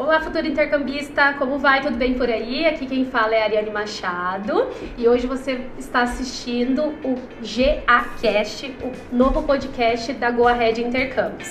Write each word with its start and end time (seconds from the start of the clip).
Olá, 0.00 0.18
futuro 0.18 0.46
intercambista, 0.46 1.34
como 1.34 1.58
vai? 1.58 1.82
Tudo 1.82 1.98
bem 1.98 2.14
por 2.14 2.26
aí? 2.26 2.64
Aqui 2.64 2.86
quem 2.86 3.04
fala 3.04 3.34
é 3.34 3.42
a 3.42 3.44
Ariane 3.44 3.68
Machado 3.68 4.70
e 4.96 5.06
hoje 5.06 5.26
você 5.26 5.60
está 5.76 6.00
assistindo 6.00 6.94
o 7.04 7.16
GAcast, 7.42 8.74
o 8.82 9.14
novo 9.14 9.42
podcast 9.42 10.14
da 10.14 10.30
Go 10.30 10.48
Ahead 10.48 10.80
Intercâmbios. 10.80 11.50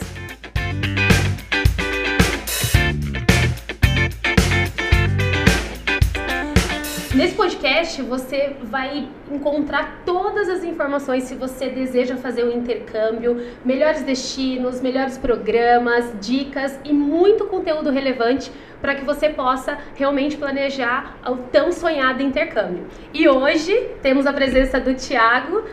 Podcast 7.80 8.02
você 8.02 8.56
vai 8.64 9.08
encontrar 9.32 10.02
todas 10.06 10.50
as 10.50 10.64
informações 10.66 11.24
se 11.24 11.36
você 11.36 11.70
deseja 11.70 12.18
fazer 12.18 12.44
um 12.44 12.52
intercâmbio, 12.52 13.42
melhores 13.64 14.04
destinos, 14.04 14.82
melhores 14.82 15.18
programas, 15.18 16.14
dicas 16.20 16.78
e 16.84 16.92
muito 16.92 17.46
conteúdo 17.46 17.90
relevante 17.90 18.52
para 18.82 18.96
que 18.96 19.06
você 19.06 19.30
possa 19.30 19.78
realmente 19.96 20.36
planejar 20.36 21.18
o 21.26 21.38
tão 21.38 21.72
sonhado 21.72 22.22
intercâmbio. 22.22 22.86
E 23.14 23.30
hoje 23.30 23.74
temos 24.02 24.26
a 24.26 24.34
presença 24.34 24.80
do 24.80 24.94
Tiago 24.94 25.64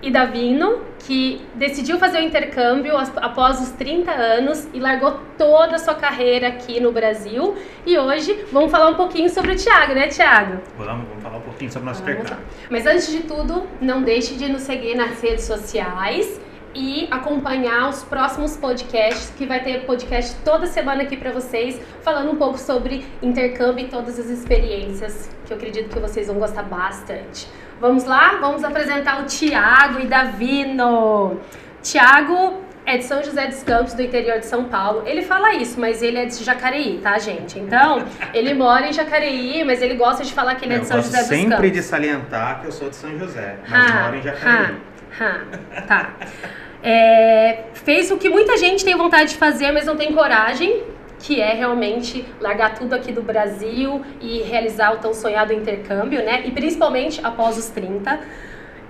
e 0.00 0.10
Davino, 0.10 0.80
que 1.00 1.40
decidiu 1.54 1.98
fazer 1.98 2.18
o 2.18 2.22
intercâmbio 2.22 2.96
após 2.96 3.60
os 3.60 3.70
30 3.70 4.10
anos 4.10 4.68
e 4.72 4.78
largou 4.78 5.18
toda 5.36 5.76
a 5.76 5.78
sua 5.78 5.94
carreira 5.94 6.48
aqui 6.48 6.80
no 6.80 6.92
Brasil. 6.92 7.56
E 7.84 7.98
hoje 7.98 8.44
vamos 8.52 8.70
falar 8.70 8.88
um 8.90 8.94
pouquinho 8.94 9.28
sobre 9.28 9.52
o 9.52 9.56
Thiago, 9.56 9.94
né, 9.94 10.08
Thiago? 10.08 10.60
Vamos, 10.76 11.08
vamos 11.08 11.22
falar 11.22 11.38
um 11.38 11.42
pouquinho 11.42 11.72
sobre 11.72 11.88
o 11.88 11.90
nosso 11.90 12.02
intercâmbio. 12.02 12.36
Mas 12.70 12.86
antes 12.86 13.10
de 13.10 13.20
tudo, 13.20 13.66
não 13.80 14.02
deixe 14.02 14.34
de 14.34 14.48
nos 14.48 14.62
seguir 14.62 14.94
nas 14.94 15.20
redes 15.20 15.44
sociais 15.44 16.40
e 16.78 17.08
acompanhar 17.10 17.88
os 17.88 18.04
próximos 18.04 18.56
podcasts, 18.56 19.32
que 19.36 19.44
vai 19.44 19.60
ter 19.60 19.84
podcast 19.84 20.36
toda 20.44 20.64
semana 20.66 21.02
aqui 21.02 21.16
para 21.16 21.32
vocês, 21.32 21.80
falando 22.02 22.30
um 22.30 22.36
pouco 22.36 22.56
sobre 22.56 23.04
intercâmbio 23.20 23.86
e 23.86 23.88
todas 23.88 24.16
as 24.16 24.26
experiências, 24.26 25.28
que 25.44 25.52
eu 25.52 25.56
acredito 25.56 25.92
que 25.92 25.98
vocês 25.98 26.28
vão 26.28 26.38
gostar 26.38 26.62
bastante. 26.62 27.48
Vamos 27.80 28.04
lá? 28.04 28.36
Vamos 28.40 28.62
apresentar 28.62 29.20
o 29.20 29.24
Tiago 29.24 29.98
e 30.00 30.06
Davino. 30.06 31.40
Tiago 31.82 32.62
é 32.86 32.96
de 32.96 33.04
São 33.04 33.24
José 33.24 33.48
dos 33.48 33.62
Campos, 33.64 33.94
do 33.94 34.02
interior 34.02 34.38
de 34.38 34.46
São 34.46 34.64
Paulo. 34.64 35.02
Ele 35.04 35.22
fala 35.22 35.54
isso, 35.54 35.80
mas 35.80 36.00
ele 36.00 36.16
é 36.16 36.26
de 36.26 36.44
Jacareí, 36.44 37.00
tá, 37.02 37.18
gente? 37.18 37.58
Então, 37.58 38.04
ele 38.32 38.54
mora 38.54 38.86
em 38.86 38.92
Jacareí, 38.92 39.64
mas 39.64 39.82
ele 39.82 39.96
gosta 39.96 40.22
de 40.22 40.32
falar 40.32 40.54
que 40.54 40.64
ele 40.64 40.74
é 40.74 40.78
de 40.78 40.86
São 40.86 41.02
José 41.02 41.18
dos 41.18 41.28
Campos. 41.28 41.50
sempre 41.50 41.70
de 41.72 41.82
salientar 41.82 42.60
que 42.60 42.68
eu 42.68 42.72
sou 42.72 42.88
de 42.88 42.94
São 42.94 43.18
José, 43.18 43.56
mas 43.68 43.90
ha, 43.90 44.02
moro 44.04 44.16
em 44.16 44.22
Jacareí. 44.22 44.76
Ha, 45.18 45.40
ha, 45.76 45.82
tá. 45.82 46.12
É, 46.82 47.64
fez 47.74 48.10
o 48.10 48.16
que 48.16 48.28
muita 48.28 48.56
gente 48.56 48.84
tem 48.84 48.96
vontade 48.96 49.30
de 49.30 49.36
fazer, 49.36 49.72
mas 49.72 49.84
não 49.84 49.96
tem 49.96 50.12
coragem, 50.12 50.82
que 51.18 51.40
é 51.40 51.52
realmente 51.52 52.24
largar 52.40 52.74
tudo 52.74 52.94
aqui 52.94 53.12
do 53.12 53.22
Brasil 53.22 54.02
e 54.20 54.42
realizar 54.42 54.92
o 54.94 54.98
tão 54.98 55.12
sonhado 55.12 55.52
intercâmbio, 55.52 56.22
né? 56.24 56.42
E 56.46 56.50
principalmente 56.50 57.20
após 57.24 57.58
os 57.58 57.66
30. 57.68 58.20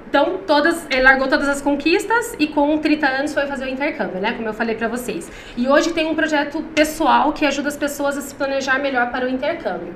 Então, 0.08 0.38
todas, 0.46 0.86
ele 0.90 1.02
largou 1.02 1.28
todas 1.28 1.48
as 1.48 1.60
conquistas 1.60 2.34
e 2.38 2.46
com 2.46 2.78
30 2.78 3.06
anos 3.06 3.34
foi 3.34 3.46
fazer 3.46 3.66
o 3.66 3.68
intercâmbio, 3.68 4.20
né? 4.20 4.32
Como 4.32 4.48
eu 4.48 4.54
falei 4.54 4.74
para 4.74 4.88
vocês. 4.88 5.30
E 5.56 5.68
hoje 5.68 5.92
tem 5.92 6.06
um 6.06 6.14
projeto 6.14 6.62
pessoal 6.74 7.32
que 7.32 7.44
ajuda 7.44 7.68
as 7.68 7.76
pessoas 7.76 8.16
a 8.16 8.22
se 8.22 8.34
planejar 8.34 8.78
melhor 8.78 9.10
para 9.10 9.26
o 9.26 9.28
intercâmbio. 9.28 9.94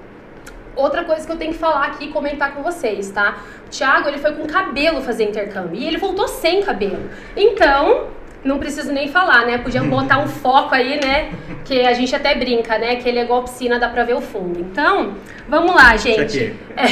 Outra 0.74 1.04
coisa 1.04 1.26
que 1.26 1.32
eu 1.32 1.36
tenho 1.36 1.52
que 1.52 1.58
falar 1.58 1.86
aqui 1.86 2.06
e 2.06 2.08
comentar 2.08 2.54
com 2.54 2.62
vocês, 2.62 3.10
tá? 3.10 3.38
O 3.66 3.70
Thiago, 3.70 4.08
ele 4.08 4.18
foi 4.18 4.32
com 4.32 4.46
cabelo 4.46 5.02
fazer 5.02 5.24
intercâmbio 5.24 5.78
e 5.78 5.86
ele 5.86 5.98
voltou 5.98 6.26
sem 6.26 6.62
cabelo. 6.62 7.10
Então, 7.36 8.08
não 8.44 8.58
preciso 8.58 8.92
nem 8.92 9.08
falar, 9.08 9.46
né? 9.46 9.58
Podiam 9.58 9.86
botar 9.90 10.18
um 10.18 10.26
foco 10.26 10.74
aí, 10.74 10.98
né? 11.00 11.30
Que 11.64 11.82
a 11.82 11.92
gente 11.92 12.14
até 12.14 12.34
brinca, 12.34 12.78
né? 12.78 12.96
Que 12.96 13.08
ele 13.08 13.18
é 13.18 13.22
igual 13.22 13.42
piscina, 13.44 13.78
dá 13.78 13.88
pra 13.88 14.04
ver 14.04 14.14
o 14.14 14.20
fundo. 14.20 14.58
Então, 14.60 15.14
vamos 15.48 15.74
lá, 15.74 15.96
gente. 15.96 16.56
É. 16.76 16.82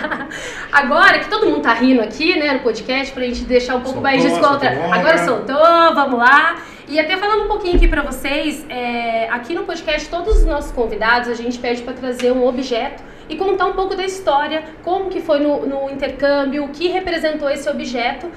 Agora 0.72 1.18
que 1.18 1.28
todo 1.28 1.46
mundo 1.46 1.60
tá 1.60 1.74
rindo 1.74 2.00
aqui, 2.00 2.38
né, 2.38 2.52
no 2.52 2.60
podcast, 2.60 3.12
pra 3.12 3.24
gente 3.24 3.42
deixar 3.42 3.74
um 3.74 3.80
pouco 3.80 4.00
soltou, 4.00 4.02
mais 4.02 4.22
descontra. 4.22 4.70
Agora 4.92 5.18
soltou, 5.18 5.94
vamos 5.94 6.18
lá. 6.18 6.56
E 6.88 6.98
até 6.98 7.18
falando 7.18 7.44
um 7.44 7.48
pouquinho 7.48 7.76
aqui 7.76 7.86
pra 7.86 8.00
vocês, 8.00 8.64
é, 8.70 9.28
aqui 9.28 9.54
no 9.54 9.64
podcast, 9.64 10.08
todos 10.08 10.38
os 10.38 10.44
nossos 10.46 10.72
convidados, 10.72 11.28
a 11.28 11.34
gente 11.34 11.58
pede 11.58 11.82
para 11.82 11.92
trazer 11.92 12.32
um 12.32 12.46
objeto 12.46 13.02
e 13.28 13.36
contar 13.36 13.66
um 13.66 13.74
pouco 13.74 13.94
da 13.94 14.04
história, 14.04 14.64
como 14.82 15.10
que 15.10 15.20
foi 15.20 15.40
no, 15.40 15.66
no 15.66 15.90
intercâmbio, 15.90 16.64
o 16.64 16.68
que 16.68 16.88
representou 16.88 17.50
esse 17.50 17.68
objeto 17.68 18.30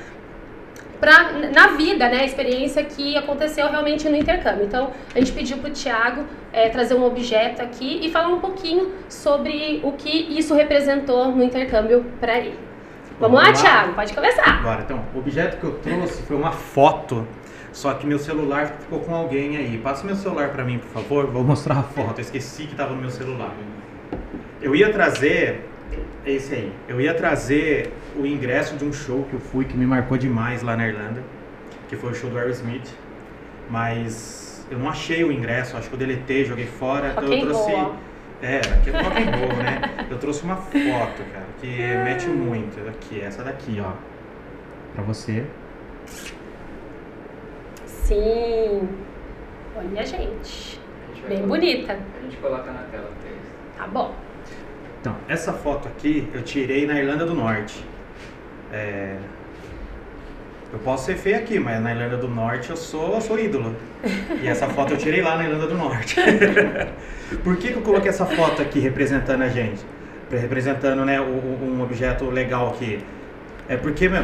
pra, 1.01 1.31
na 1.53 1.67
vida, 1.69 2.07
né, 2.07 2.19
a 2.19 2.25
experiência 2.25 2.83
que 2.83 3.17
aconteceu 3.17 3.67
realmente 3.69 4.07
no 4.07 4.15
intercâmbio. 4.15 4.65
Então, 4.65 4.91
a 5.13 5.19
gente 5.19 5.31
pediu 5.31 5.57
para 5.57 5.69
o 5.69 5.73
Tiago 5.73 6.23
é, 6.53 6.69
trazer 6.69 6.93
um 6.93 7.03
objeto 7.03 7.61
aqui 7.61 7.99
e 8.03 8.11
falar 8.11 8.27
um 8.27 8.39
pouquinho 8.39 8.91
sobre 9.09 9.81
o 9.83 9.93
que 9.93 10.37
isso 10.37 10.53
representou 10.53 11.31
no 11.31 11.43
intercâmbio 11.43 12.05
para 12.19 12.37
ele. 12.37 12.59
Vamos, 13.19 13.39
Vamos 13.39 13.39
lá, 13.39 13.47
lá, 13.47 13.53
Tiago, 13.53 13.93
pode 13.93 14.13
começar. 14.13 14.59
Agora, 14.59 14.81
então, 14.81 15.03
o 15.13 15.19
objeto 15.19 15.57
que 15.57 15.63
eu 15.63 15.73
trouxe 15.79 16.21
foi 16.23 16.35
uma 16.35 16.51
foto, 16.51 17.27
só 17.71 17.93
que 17.93 18.05
meu 18.05 18.19
celular 18.19 18.67
ficou 18.67 18.99
com 18.99 19.15
alguém 19.15 19.57
aí. 19.57 19.77
Passa 19.77 20.05
meu 20.05 20.15
celular 20.15 20.49
para 20.49 20.63
mim, 20.63 20.77
por 20.79 20.89
favor, 20.89 21.27
vou 21.27 21.43
mostrar 21.43 21.79
a 21.79 21.83
foto. 21.83 22.19
Eu 22.19 22.21
esqueci 22.21 22.65
que 22.65 22.73
estava 22.73 22.93
no 22.93 23.01
meu 23.01 23.11
celular. 23.11 23.51
Eu 24.61 24.75
ia 24.75 24.91
trazer 24.91 25.61
é 26.25 26.31
esse 26.31 26.53
aí. 26.53 26.71
Eu 26.87 27.01
ia 27.01 27.13
trazer 27.13 27.91
o 28.15 28.25
ingresso 28.25 28.75
de 28.75 28.85
um 28.85 28.93
show 28.93 29.25
que 29.29 29.33
eu 29.33 29.39
fui 29.39 29.65
que 29.65 29.75
me 29.75 29.85
marcou 29.85 30.17
demais 30.17 30.61
lá 30.61 30.77
na 30.77 30.87
Irlanda, 30.87 31.23
que 31.89 31.95
foi 31.95 32.11
o 32.11 32.13
show 32.13 32.29
do 32.29 32.37
Aerosmith, 32.37 32.89
mas 33.69 34.65
eu 34.69 34.77
não 34.77 34.89
achei 34.89 35.23
o 35.23 35.31
ingresso, 35.31 35.75
acho 35.75 35.89
que 35.89 35.95
eu 35.95 35.99
deletei, 35.99 36.45
joguei 36.45 36.67
fora, 36.67 37.13
então 37.17 37.33
eu 37.33 37.41
trouxe 37.41 37.71
é, 38.41 38.57
aqui 38.57 38.89
é 38.89 39.01
rock 39.01 39.21
and 39.21 39.37
roll, 39.37 39.63
né? 39.63 40.07
Eu 40.09 40.17
trouxe 40.17 40.43
uma 40.43 40.55
foto, 40.55 41.23
cara, 41.31 41.45
que 41.59 41.67
mete 41.67 42.27
muito. 42.27 42.79
Aqui, 42.89 43.21
essa 43.21 43.43
daqui, 43.43 43.79
ó. 43.79 43.91
Pra 44.95 45.03
você. 45.03 45.45
Sim. 47.85 48.89
Olha, 49.75 50.03
gente. 50.03 50.79
gente 51.13 51.27
Bem 51.27 51.47
bonita. 51.47 51.93
A 51.93 52.23
gente 52.23 52.37
coloca 52.37 52.71
na 52.71 52.81
tela. 52.83 53.11
Tá 53.77 53.87
bom. 53.87 54.13
Então, 55.01 55.15
essa 55.27 55.51
foto 55.51 55.87
aqui 55.87 56.29
eu 56.31 56.43
tirei 56.43 56.85
na 56.85 56.99
Irlanda 56.99 57.25
do 57.25 57.33
Norte. 57.33 57.83
É... 58.71 59.15
Eu 60.71 60.79
posso 60.79 61.05
ser 61.07 61.15
feio 61.15 61.37
aqui, 61.37 61.59
mas 61.59 61.81
na 61.81 61.91
Irlanda 61.91 62.17
do 62.17 62.29
Norte 62.29 62.69
eu 62.69 62.77
sou, 62.77 63.15
eu 63.15 63.21
sou 63.21 63.37
ídolo. 63.37 63.75
E 64.41 64.47
essa 64.47 64.67
foto 64.69 64.93
eu 64.93 64.97
tirei 64.97 65.21
lá 65.21 65.35
na 65.35 65.43
Irlanda 65.43 65.67
do 65.67 65.75
Norte. 65.75 66.15
Por 67.43 67.57
que, 67.57 67.69
que 67.69 67.77
eu 67.77 67.81
coloquei 67.81 68.09
essa 68.09 68.25
foto 68.25 68.61
aqui 68.61 68.79
representando 68.79 69.41
a 69.41 69.49
gente? 69.49 69.83
Representando 70.31 71.03
né, 71.03 71.19
um 71.19 71.81
objeto 71.81 72.25
legal 72.29 72.69
aqui. 72.69 73.03
É 73.67 73.75
porque, 73.75 74.07
meu, 74.07 74.23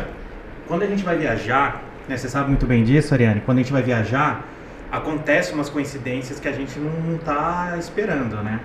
quando 0.68 0.84
a 0.84 0.86
gente 0.86 1.04
vai 1.04 1.18
viajar, 1.18 1.84
né, 2.08 2.16
você 2.16 2.30
sabe 2.30 2.50
muito 2.50 2.66
bem 2.66 2.84
disso, 2.84 3.14
Ariane, 3.14 3.42
quando 3.42 3.58
a 3.58 3.62
gente 3.62 3.74
vai 3.74 3.82
viajar, 3.82 4.46
acontecem 4.92 5.54
umas 5.54 5.70
coincidências 5.70 6.40
que 6.40 6.48
a 6.48 6.54
gente 6.54 6.80
não 6.80 7.16
está 7.16 7.76
esperando, 7.78 8.38
né? 8.44 8.62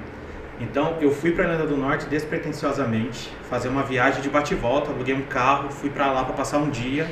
Então 0.61 0.97
eu 1.01 1.11
fui 1.11 1.33
para 1.33 1.45
a 1.45 1.49
Irlanda 1.49 1.67
do 1.67 1.77
Norte 1.77 2.07
despretensiosamente, 2.07 3.33
fazer 3.49 3.69
uma 3.69 3.83
viagem 3.83 4.23
de 4.23 4.29
bate-volta, 4.29 4.91
aluguei 4.91 5.15
um 5.15 5.23
carro, 5.23 5.71
fui 5.71 5.91
para 5.91 6.11
lá 6.13 6.25
para 6.25 6.35
passar 6.35 6.59
um 6.59 6.71
dia 6.71 7.09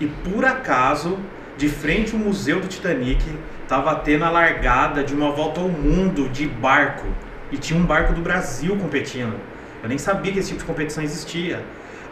e 0.00 0.06
por 0.06 0.44
acaso, 0.44 1.18
de 1.56 1.68
frente 1.68 2.14
ao 2.14 2.20
museu 2.20 2.60
do 2.60 2.68
Titanic, 2.68 3.24
estava 3.62 3.94
tendo 3.96 4.24
a 4.24 4.30
largada 4.30 5.02
de 5.02 5.14
uma 5.14 5.30
volta 5.30 5.60
ao 5.60 5.68
mundo 5.68 6.28
de 6.28 6.46
barco 6.46 7.06
e 7.50 7.56
tinha 7.56 7.78
um 7.78 7.84
barco 7.84 8.12
do 8.12 8.20
Brasil 8.20 8.76
competindo. 8.76 9.34
Eu 9.82 9.88
nem 9.88 9.98
sabia 9.98 10.32
que 10.32 10.38
esse 10.38 10.48
tipo 10.48 10.60
de 10.60 10.66
competição 10.66 11.02
existia. 11.02 11.62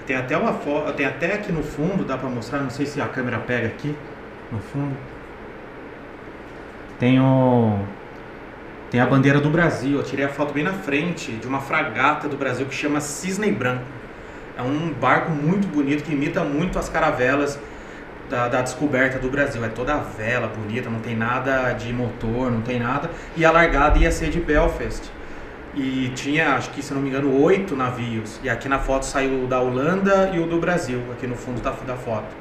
Tem 0.07 0.17
até 0.17 0.37
uma 0.37 0.53
foto, 0.53 0.93
tem 0.93 1.07
até 1.07 1.35
aqui 1.35 1.51
no 1.51 1.63
fundo, 1.63 2.05
dá 2.05 2.17
para 2.17 2.29
mostrar, 2.29 2.61
não 2.61 2.71
sei 2.71 2.87
se 2.87 3.01
a 3.01 3.07
câmera 3.07 3.39
pega 3.39 3.67
aqui 3.67 3.95
no 4.53 4.59
fundo. 4.59 4.97
Tem 6.99 7.21
o 7.21 7.79
tem 8.91 9.01
a 9.01 9.07
bandeira 9.07 9.41
do 9.41 9.51
Brasil. 9.51 9.99
Eu 9.99 10.05
tirei 10.05 10.25
a 10.25 10.29
foto 10.29 10.53
bem 10.53 10.65
na 10.65 10.73
frente 10.73 11.33
de 11.33 11.47
uma 11.47 11.61
fragata 11.61 12.29
do 12.29 12.37
Brasil 12.37 12.67
que 12.67 12.75
chama 12.75 13.01
Cisne 13.01 13.51
Branco. 13.51 13.85
É 14.57 14.63
um 14.63 14.93
barco 14.93 15.31
muito 15.31 15.67
bonito 15.69 16.03
que 16.03 16.13
imita 16.13 16.43
muito 16.43 16.79
as 16.79 16.89
caravelas 16.89 17.59
da, 18.31 18.49
da, 18.49 18.63
descoberta 18.63 19.19
do 19.19 19.29
Brasil. 19.29 19.65
É 19.65 19.69
toda 19.69 19.95
a 19.95 19.99
vela 19.99 20.49
bonita, 20.49 20.89
não 20.89 21.01
tem 21.01 21.17
nada 21.17 21.73
de 21.73 21.93
motor, 21.93 22.51
não 22.51 22.63
tem 22.63 22.79
nada. 22.79 23.11
E 23.37 23.45
a 23.45 23.51
largada 23.51 23.99
ia 23.99 24.11
ser 24.11 24.31
de 24.31 24.41
Belfast. 24.41 25.11
E 25.75 26.11
tinha, 26.15 26.55
acho 26.55 26.71
que 26.71 26.83
se 26.83 26.95
não 26.95 27.03
me 27.03 27.11
engano, 27.11 27.39
oito 27.43 27.77
navios. 27.77 28.41
E 28.43 28.49
aqui 28.49 28.67
na 28.67 28.79
foto 28.79 29.05
saiu 29.05 29.45
o 29.45 29.47
da 29.47 29.61
Holanda 29.61 30.31
e 30.33 30.39
o 30.39 30.47
do 30.47 30.59
Brasil, 30.59 31.03
aqui 31.13 31.27
no 31.27 31.37
fundo 31.37 31.61
da, 31.61 31.71
da 31.71 31.97
foto. 31.97 32.35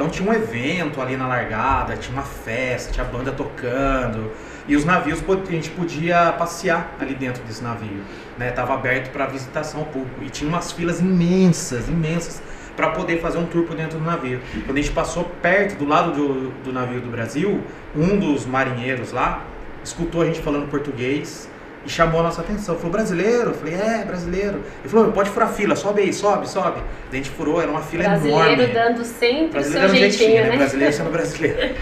Então 0.00 0.08
tinha 0.08 0.30
um 0.30 0.32
evento 0.32 0.98
ali 1.02 1.14
na 1.14 1.26
largada, 1.26 1.94
tinha 1.94 2.14
uma 2.14 2.22
festa, 2.22 2.90
tinha 2.90 3.04
banda 3.04 3.32
tocando. 3.32 4.32
E 4.66 4.74
os 4.74 4.82
navios 4.82 5.22
a 5.28 5.52
gente 5.52 5.68
podia 5.68 6.32
passear 6.38 6.96
ali 6.98 7.14
dentro 7.14 7.44
desse 7.44 7.62
navio, 7.62 8.00
né? 8.38 8.50
Tava 8.50 8.72
aberto 8.72 9.12
para 9.12 9.26
visitação 9.26 9.80
ao 9.80 9.86
público 9.86 10.24
e 10.24 10.30
tinha 10.30 10.48
umas 10.48 10.72
filas 10.72 11.00
imensas, 11.00 11.86
imensas 11.86 12.40
para 12.74 12.88
poder 12.92 13.20
fazer 13.20 13.36
um 13.36 13.44
tour 13.44 13.64
por 13.64 13.76
dentro 13.76 13.98
do 13.98 14.04
navio. 14.06 14.40
Quando 14.64 14.78
a 14.78 14.80
gente 14.80 14.94
passou 14.94 15.24
perto 15.42 15.76
do 15.78 15.86
lado 15.86 16.12
do, 16.12 16.50
do 16.64 16.72
navio 16.72 17.02
do 17.02 17.10
Brasil, 17.10 17.62
um 17.94 18.18
dos 18.18 18.46
marinheiros 18.46 19.12
lá 19.12 19.44
escutou 19.84 20.22
a 20.22 20.24
gente 20.24 20.40
falando 20.40 20.70
português 20.70 21.46
e 21.84 21.88
chamou 21.88 22.20
a 22.20 22.24
nossa 22.24 22.40
atenção. 22.42 22.76
Falou, 22.76 22.92
brasileiro? 22.92 23.50
Eu 23.50 23.54
falei, 23.54 23.74
é, 23.74 24.04
brasileiro. 24.04 24.62
Ele 24.80 24.88
falou, 24.88 25.12
pode 25.12 25.30
furar 25.30 25.50
fila, 25.50 25.74
sobe 25.74 26.02
aí, 26.02 26.12
sobe, 26.12 26.48
sobe. 26.48 26.80
Daí 27.10 27.20
a 27.20 27.22
gente 27.22 27.30
furou, 27.30 27.60
era 27.60 27.70
uma 27.70 27.80
fila 27.80 28.04
brasileiro 28.04 28.38
enorme. 28.38 28.56
Brasileiro 28.56 28.88
dando 28.88 29.04
sempre 29.04 29.50
brasileiro 29.52 29.86
o 29.86 29.90
seu 29.90 29.98
jeitinho, 29.98 30.30
jeitinho, 30.30 30.50
né? 30.50 30.56
Brasileiro 30.56 30.92
sendo 30.92 31.10
brasileiro. 31.10 31.74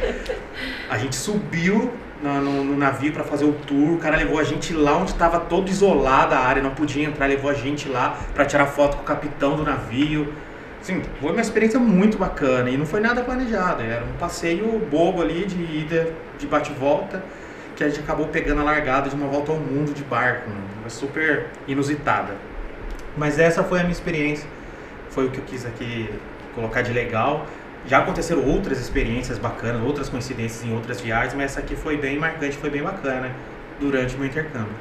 a 0.89 0.99
gente 0.99 1.17
subiu 1.17 1.93
no, 2.23 2.41
no, 2.41 2.65
no 2.65 2.77
navio 2.77 3.12
para 3.12 3.25
fazer 3.25 3.45
o 3.45 3.53
tour, 3.53 3.95
o 3.95 3.99
cara 3.99 4.17
levou 4.17 4.39
a 4.39 4.45
gente 4.45 4.73
lá 4.73 4.97
onde 4.97 5.12
estava 5.12 5.41
todo 5.41 5.69
isolada 5.69 6.37
a 6.37 6.41
área, 6.41 6.62
não 6.62 6.71
podia 6.71 7.05
entrar, 7.05 7.27
levou 7.27 7.50
a 7.50 7.55
gente 7.55 7.89
lá 7.89 8.19
para 8.35 8.45
tirar 8.45 8.67
foto 8.67 8.97
com 8.97 9.03
o 9.03 9.06
capitão 9.06 9.56
do 9.56 9.65
navio. 9.65 10.33
Assim, 10.81 11.03
foi 11.21 11.33
uma 11.33 11.41
experiência 11.41 11.79
muito 11.79 12.17
bacana 12.19 12.71
e 12.71 12.77
não 12.77 12.87
foi 12.87 13.00
nada 13.00 13.23
planejado, 13.23 13.83
era 13.83 14.05
um 14.05 14.17
passeio 14.17 14.79
bobo 14.91 15.21
ali 15.21 15.45
de 15.45 15.61
ida, 15.61 16.12
de 16.39 16.47
bate-volta 16.47 17.23
que 17.78 17.84
a 17.84 17.88
gente 17.88 18.00
acabou 18.00 18.26
pegando 18.26 18.60
a 18.60 18.64
largada 18.64 19.08
de 19.08 19.14
uma 19.14 19.28
volta 19.28 19.52
ao 19.52 19.56
mundo 19.56 19.94
de 19.94 20.02
barco, 20.02 20.50
uma 20.80 20.90
super 20.90 21.46
inusitada. 21.69 22.34
Mas 23.16 23.38
essa 23.38 23.62
foi 23.62 23.78
a 23.78 23.82
minha 23.82 23.92
experiência, 23.92 24.48
foi 25.10 25.26
o 25.26 25.30
que 25.30 25.38
eu 25.38 25.44
quis 25.44 25.64
aqui 25.64 26.12
colocar 26.56 26.82
de 26.82 26.92
legal. 26.92 27.46
Já 27.86 27.98
aconteceram 27.98 28.44
outras 28.44 28.80
experiências 28.80 29.38
bacanas, 29.38 29.80
outras 29.80 30.08
coincidências 30.08 30.64
em 30.64 30.75
outras 30.75 31.00
viagens, 31.00 31.34
mas 31.34 31.52
essa 31.52 31.60
aqui 31.60 31.76
foi 31.76 31.96
bem 31.96 32.19
marcante, 32.19 32.56
foi 32.56 32.69
bem 32.69 32.82
bacana 32.82 33.30
durante 33.78 34.16
o 34.16 34.19
meu 34.19 34.26
intercâmbio. 34.26 34.75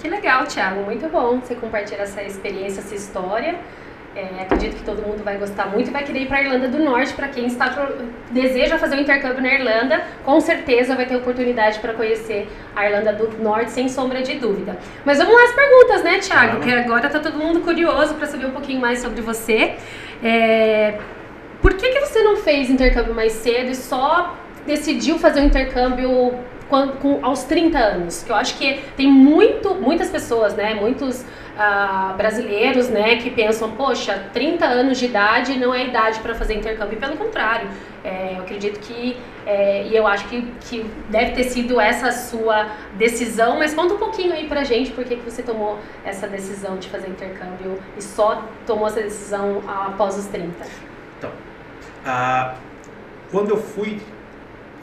Que 0.00 0.08
legal, 0.08 0.44
Thiago, 0.46 0.82
muito 0.82 1.08
bom 1.08 1.38
você 1.38 1.54
compartilhar 1.54 2.02
essa 2.02 2.20
experiência, 2.20 2.80
essa 2.80 2.96
história. 2.96 3.60
É, 4.14 4.42
acredito 4.42 4.76
que 4.76 4.82
todo 4.82 5.02
mundo 5.02 5.22
vai 5.22 5.36
gostar 5.38 5.66
muito 5.66 5.88
e 5.88 5.92
vai 5.92 6.02
querer 6.02 6.22
ir 6.22 6.26
para 6.26 6.38
a 6.38 6.42
Irlanda 6.42 6.66
do 6.66 6.78
Norte. 6.80 7.12
Para 7.12 7.28
quem 7.28 7.46
está 7.46 7.72
deseja 8.30 8.76
fazer 8.76 8.96
um 8.96 9.00
intercâmbio 9.00 9.40
na 9.40 9.54
Irlanda, 9.54 10.02
com 10.24 10.40
certeza 10.40 10.96
vai 10.96 11.06
ter 11.06 11.14
oportunidade 11.14 11.78
para 11.78 11.92
conhecer 11.92 12.48
a 12.74 12.86
Irlanda 12.86 13.12
do 13.12 13.40
Norte, 13.40 13.70
sem 13.70 13.88
sombra 13.88 14.20
de 14.20 14.34
dúvida. 14.34 14.76
Mas 15.04 15.18
vamos 15.18 15.32
lá 15.32 15.44
as 15.44 15.52
perguntas, 15.52 16.02
né, 16.02 16.18
Thiago? 16.18 16.56
Claro. 16.56 16.60
Que 16.60 16.72
agora 16.72 17.06
está 17.06 17.20
todo 17.20 17.38
mundo 17.38 17.60
curioso 17.60 18.14
para 18.14 18.26
saber 18.26 18.46
um 18.46 18.50
pouquinho 18.50 18.80
mais 18.80 18.98
sobre 18.98 19.20
você. 19.20 19.76
É, 20.22 20.98
por 21.62 21.74
que, 21.74 21.90
que 21.90 22.00
você 22.00 22.20
não 22.22 22.36
fez 22.36 22.68
intercâmbio 22.68 23.14
mais 23.14 23.32
cedo 23.32 23.70
e 23.70 23.76
só 23.76 24.34
decidiu 24.66 25.20
fazer 25.20 25.40
um 25.40 25.44
intercâmbio 25.44 26.34
quando, 26.68 26.98
com, 26.98 27.20
aos 27.22 27.44
30 27.44 27.78
anos? 27.78 28.24
Que 28.24 28.32
eu 28.32 28.36
acho 28.36 28.58
que 28.58 28.80
tem 28.96 29.06
muito, 29.06 29.74
muitas 29.76 30.10
pessoas, 30.10 30.54
né? 30.56 30.74
Muitos 30.74 31.24
uh, 31.60 32.16
brasileiros, 32.16 32.88
né, 32.88 33.16
que 33.16 33.30
pensam, 33.30 33.72
poxa, 33.72 34.28
30 34.32 34.64
anos 34.64 34.98
de 34.98 35.04
idade 35.04 35.58
não 35.58 35.74
é 35.74 35.86
idade 35.86 36.18
para 36.20 36.34
fazer 36.34 36.54
intercâmbio. 36.54 36.98
Pelo 36.98 37.16
contrário, 37.16 37.68
é, 38.02 38.34
eu 38.36 38.42
acredito 38.42 38.80
que, 38.80 39.16
é, 39.44 39.86
e 39.86 39.94
eu 39.94 40.06
acho 40.06 40.26
que, 40.28 40.42
que 40.62 40.86
deve 41.10 41.32
ter 41.32 41.44
sido 41.44 41.78
essa 41.78 42.08
a 42.08 42.12
sua 42.12 42.68
decisão, 42.94 43.58
mas 43.58 43.74
conta 43.74 43.94
um 43.94 43.98
pouquinho 43.98 44.32
aí 44.32 44.48
pra 44.48 44.64
gente 44.64 44.90
por 44.92 45.04
que, 45.04 45.16
que 45.16 45.30
você 45.30 45.42
tomou 45.42 45.78
essa 46.04 46.26
decisão 46.26 46.78
de 46.78 46.88
fazer 46.88 47.08
intercâmbio 47.08 47.78
e 47.96 48.02
só 48.02 48.42
tomou 48.66 48.86
essa 48.86 49.02
decisão 49.02 49.62
após 49.68 50.16
os 50.16 50.26
30. 50.26 50.50
Então, 51.18 51.30
uh, 51.30 52.56
quando 53.30 53.50
eu 53.50 53.58
fui 53.58 54.00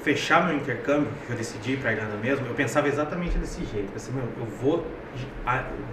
fechar 0.07 0.48
meu 0.48 0.56
intercâmbio, 0.56 1.09
que 1.25 1.33
eu 1.33 1.36
decidi 1.36 1.75
para 1.75 1.89
a 1.89 1.94
Irlanda 1.94 2.15
mesmo, 2.24 2.48
eu 2.48 2.54
pensava 2.54 2.88
exatamente 2.88 3.38
desse 3.38 3.65
jeito. 3.65 3.92
Assim, 3.94 4.13
meu, 4.13 4.24
eu 4.39 4.45
vou, 4.45 4.88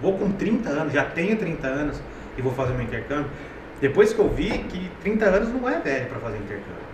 vou 0.01 0.17
com 0.17 0.31
30 0.31 0.69
anos, 0.69 0.93
já 0.93 1.03
tenho 1.03 1.35
30 1.35 1.67
anos 1.67 2.01
e 2.37 2.41
vou 2.41 2.53
fazer 2.53 2.73
meu 2.75 2.83
intercâmbio. 2.83 3.29
Depois 3.81 4.13
que 4.13 4.19
eu 4.19 4.29
vi 4.29 4.59
que 4.69 4.89
30 5.01 5.25
anos 5.25 5.49
não 5.49 5.67
é 5.67 5.81
velho 5.81 6.05
para 6.05 6.19
fazer 6.19 6.37
intercâmbio. 6.37 6.85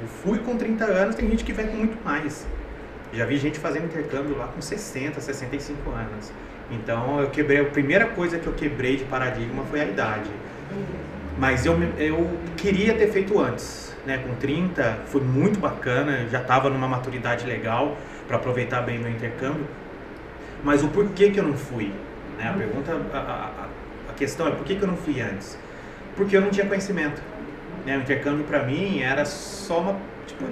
Eu 0.00 0.08
fui 0.08 0.38
com 0.38 0.56
30 0.56 0.84
anos, 0.86 1.14
tem 1.14 1.28
gente 1.28 1.44
que 1.44 1.52
vai 1.52 1.66
com 1.66 1.76
muito 1.76 2.02
mais. 2.02 2.46
Já 3.12 3.26
vi 3.26 3.36
gente 3.36 3.58
fazendo 3.58 3.84
intercâmbio 3.84 4.34
lá 4.38 4.46
com 4.46 4.62
60, 4.62 5.20
65 5.20 5.90
anos. 5.90 6.32
Então 6.70 7.20
eu 7.20 7.28
quebrei, 7.28 7.60
a 7.60 7.64
primeira 7.66 8.06
coisa 8.06 8.38
que 8.38 8.46
eu 8.46 8.54
quebrei 8.54 8.96
de 8.96 9.04
paradigma 9.04 9.64
foi 9.64 9.82
a 9.82 9.84
idade. 9.84 10.30
Mas 11.38 11.66
eu, 11.66 11.76
eu 11.98 12.38
queria 12.56 12.94
ter 12.94 13.08
feito 13.08 13.38
antes 13.38 13.93
né, 14.06 14.18
com 14.18 14.34
30, 14.34 15.00
foi 15.06 15.20
muito 15.20 15.58
bacana, 15.58 16.26
já 16.30 16.40
estava 16.40 16.68
numa 16.68 16.86
maturidade 16.88 17.46
legal 17.46 17.96
para 18.26 18.36
aproveitar 18.36 18.82
bem 18.82 18.98
meu 18.98 19.10
intercâmbio. 19.10 19.66
Mas 20.62 20.82
o 20.82 20.88
porquê 20.88 21.30
que 21.30 21.38
eu 21.38 21.44
não 21.44 21.54
fui? 21.54 21.92
Né? 22.38 22.48
A 22.48 22.52
pergunta, 22.52 22.92
a, 23.12 23.18
a, 23.18 24.10
a 24.10 24.12
questão 24.14 24.48
é 24.48 24.50
por 24.50 24.64
que, 24.64 24.76
que 24.76 24.82
eu 24.82 24.88
não 24.88 24.96
fui 24.96 25.20
antes? 25.20 25.58
Porque 26.16 26.36
eu 26.36 26.40
não 26.40 26.50
tinha 26.50 26.66
conhecimento. 26.66 27.20
Né? 27.84 27.96
O 27.96 28.00
intercâmbio 28.00 28.44
para 28.44 28.62
mim 28.62 29.00
era 29.00 29.24
só 29.24 29.80
uma. 29.80 29.96
Tipo, 30.26 30.44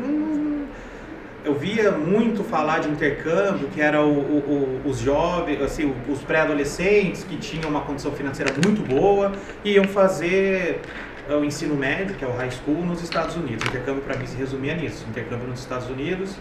eu 1.45 1.55
via 1.55 1.91
muito 1.91 2.45
falar 2.45 2.79
de 2.81 2.89
intercâmbio, 2.89 3.69
que 3.69 3.81
era 3.81 4.01
o, 4.01 4.13
o, 4.13 4.81
o, 4.85 4.89
os 4.89 4.99
jovens, 4.99 5.61
assim, 5.61 5.93
os 6.09 6.21
pré-adolescentes 6.21 7.25
que 7.25 7.37
tinham 7.37 7.69
uma 7.69 7.81
condição 7.81 8.13
financeira 8.13 8.53
muito 8.65 8.87
boa, 8.87 9.33
e 9.65 9.73
iam 9.73 9.85
fazer 9.85 10.81
o 11.29 11.45
ensino 11.45 11.75
médio, 11.75 12.15
que 12.17 12.25
é 12.25 12.29
o 12.29 12.37
high 12.37 12.51
school, 12.51 12.85
nos 12.85 13.03
Estados 13.03 13.37
Unidos. 13.37 13.65
O 13.65 13.69
intercâmbio 13.69 14.03
para 14.03 14.17
mim 14.17 14.27
se 14.27 14.37
resumia 14.37 14.75
nisso: 14.75 15.05
intercâmbio 15.09 15.49
nos 15.49 15.61
Estados 15.61 15.89
Unidos, 15.89 16.37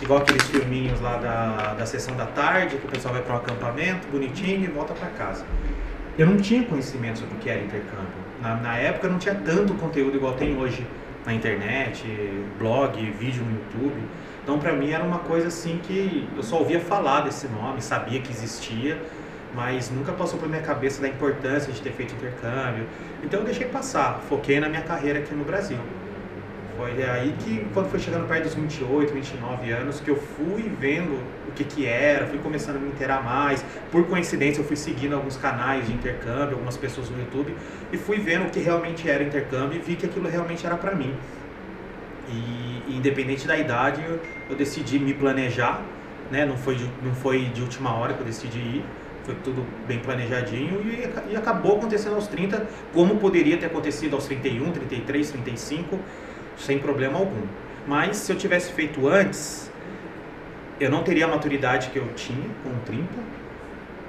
igual 0.00 0.20
aqueles 0.20 0.42
filminhos 0.44 1.00
lá 1.00 1.16
da, 1.16 1.74
da 1.74 1.86
sessão 1.86 2.16
da 2.16 2.26
tarde, 2.26 2.76
que 2.76 2.86
o 2.86 2.90
pessoal 2.90 3.14
vai 3.14 3.22
para 3.22 3.34
um 3.34 3.38
acampamento 3.38 4.06
bonitinho 4.08 4.64
e 4.64 4.66
volta 4.68 4.94
para 4.94 5.08
casa. 5.10 5.44
Eu 6.16 6.26
não 6.26 6.36
tinha 6.36 6.62
conhecimento 6.64 7.18
sobre 7.18 7.34
o 7.34 7.38
que 7.38 7.50
era 7.50 7.60
intercâmbio. 7.60 8.24
Na, 8.40 8.54
na 8.56 8.76
época 8.76 9.08
não 9.08 9.18
tinha 9.18 9.34
tanto 9.34 9.74
conteúdo 9.74 10.16
igual 10.16 10.34
tem 10.34 10.56
hoje 10.56 10.86
na 11.26 11.32
internet, 11.32 12.04
blog, 12.58 13.00
vídeo 13.18 13.42
no 13.42 13.52
YouTube. 13.52 14.00
Então 14.42 14.58
para 14.58 14.72
mim 14.72 14.90
era 14.90 15.02
uma 15.02 15.20
coisa 15.20 15.48
assim 15.48 15.80
que 15.82 16.28
eu 16.36 16.42
só 16.42 16.58
ouvia 16.58 16.78
falar 16.78 17.22
desse 17.22 17.48
nome, 17.48 17.80
sabia 17.80 18.20
que 18.20 18.30
existia, 18.30 19.00
mas 19.54 19.90
nunca 19.90 20.12
passou 20.12 20.38
pela 20.38 20.50
minha 20.50 20.62
cabeça 20.62 21.00
da 21.00 21.08
importância 21.08 21.72
de 21.72 21.80
ter 21.80 21.92
feito 21.92 22.14
intercâmbio. 22.14 22.86
Então 23.22 23.40
eu 23.40 23.46
deixei 23.46 23.66
passar, 23.66 24.20
foquei 24.28 24.58
na 24.58 24.68
minha 24.68 24.82
carreira 24.82 25.20
aqui 25.20 25.34
no 25.34 25.44
Brasil. 25.44 25.78
Foi 26.76 26.90
aí 27.04 27.32
que, 27.38 27.64
quando 27.72 27.88
foi 27.88 28.00
chegando 28.00 28.26
perto 28.26 28.44
dos 28.44 28.54
28, 28.54 29.14
29 29.14 29.70
anos, 29.70 30.00
que 30.00 30.10
eu 30.10 30.16
fui 30.16 30.72
vendo 30.80 31.20
o 31.48 31.52
que 31.52 31.62
que 31.62 31.86
era, 31.86 32.26
fui 32.26 32.38
começando 32.38 32.76
a 32.76 32.78
me 32.80 32.88
inteirar 32.88 33.22
mais. 33.22 33.64
Por 33.92 34.04
coincidência, 34.06 34.60
eu 34.60 34.64
fui 34.64 34.74
seguindo 34.74 35.14
alguns 35.14 35.36
canais 35.36 35.86
de 35.86 35.92
intercâmbio, 35.92 36.54
algumas 36.54 36.76
pessoas 36.76 37.08
no 37.08 37.18
YouTube, 37.20 37.54
e 37.92 37.96
fui 37.96 38.18
vendo 38.18 38.46
o 38.48 38.50
que 38.50 38.58
realmente 38.58 39.08
era 39.08 39.22
intercâmbio 39.22 39.78
e 39.78 39.82
vi 39.82 39.94
que 39.94 40.04
aquilo 40.04 40.28
realmente 40.28 40.66
era 40.66 40.76
para 40.76 40.96
mim. 40.96 41.14
E, 42.28 42.96
independente 42.96 43.46
da 43.46 43.56
idade, 43.56 44.02
eu, 44.04 44.20
eu 44.50 44.56
decidi 44.56 44.98
me 44.98 45.14
planejar, 45.14 45.80
né? 46.28 46.44
Não 46.44 46.56
foi, 46.56 46.74
de, 46.74 46.90
não 47.04 47.14
foi 47.14 47.44
de 47.44 47.62
última 47.62 47.94
hora 47.94 48.14
que 48.14 48.20
eu 48.20 48.26
decidi 48.26 48.58
ir 48.58 48.84
foi 49.24 49.34
tudo 49.36 49.66
bem 49.86 49.98
planejadinho 49.98 50.82
e, 50.82 51.32
e, 51.32 51.36
acabou 51.36 51.78
acontecendo 51.78 52.14
aos 52.14 52.28
30, 52.28 52.66
como 52.92 53.16
poderia 53.16 53.56
ter 53.56 53.66
acontecido 53.66 54.14
aos 54.14 54.26
31, 54.26 54.70
33, 54.70 55.30
35, 55.30 55.98
sem 56.58 56.78
problema 56.78 57.18
algum. 57.18 57.42
Mas 57.86 58.18
se 58.18 58.32
eu 58.32 58.36
tivesse 58.36 58.72
feito 58.72 59.08
antes, 59.08 59.70
eu 60.78 60.90
não 60.90 61.02
teria 61.02 61.24
a 61.24 61.28
maturidade 61.28 61.88
que 61.90 61.98
eu 61.98 62.06
tinha 62.14 62.48
com 62.62 62.70
30, 62.84 63.06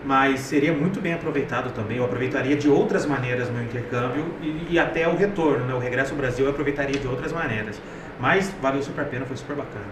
mas 0.04 0.42
seria 0.42 0.74
muito 0.74 1.00
bem 1.02 1.14
aproveitado 1.14 1.74
também. 1.74 1.98
Eu 1.98 2.06
aproveitaria 2.06 2.56
de 2.56 2.70
outras 2.70 3.06
maneiras 3.06 3.50
meu 3.50 3.64
intercâmbio 3.64 4.26
e, 4.42 4.74
e 4.74 4.80
até 4.80 5.08
o 5.08 5.16
retorno, 5.16 5.66
né? 5.66 5.74
o 5.74 5.80
regresso 5.80 6.12
ao 6.12 6.18
Brasil, 6.18 6.46
eu 6.46 6.52
aproveitaria 6.52 7.00
de 7.00 7.08
outras 7.08 7.32
maneiras. 7.32 7.82
Mas 8.20 8.54
valeu 8.62 8.82
super 8.82 9.02
a 9.02 9.06
pena, 9.06 9.26
foi 9.26 9.38
super 9.38 9.56
bacana. 9.56 9.86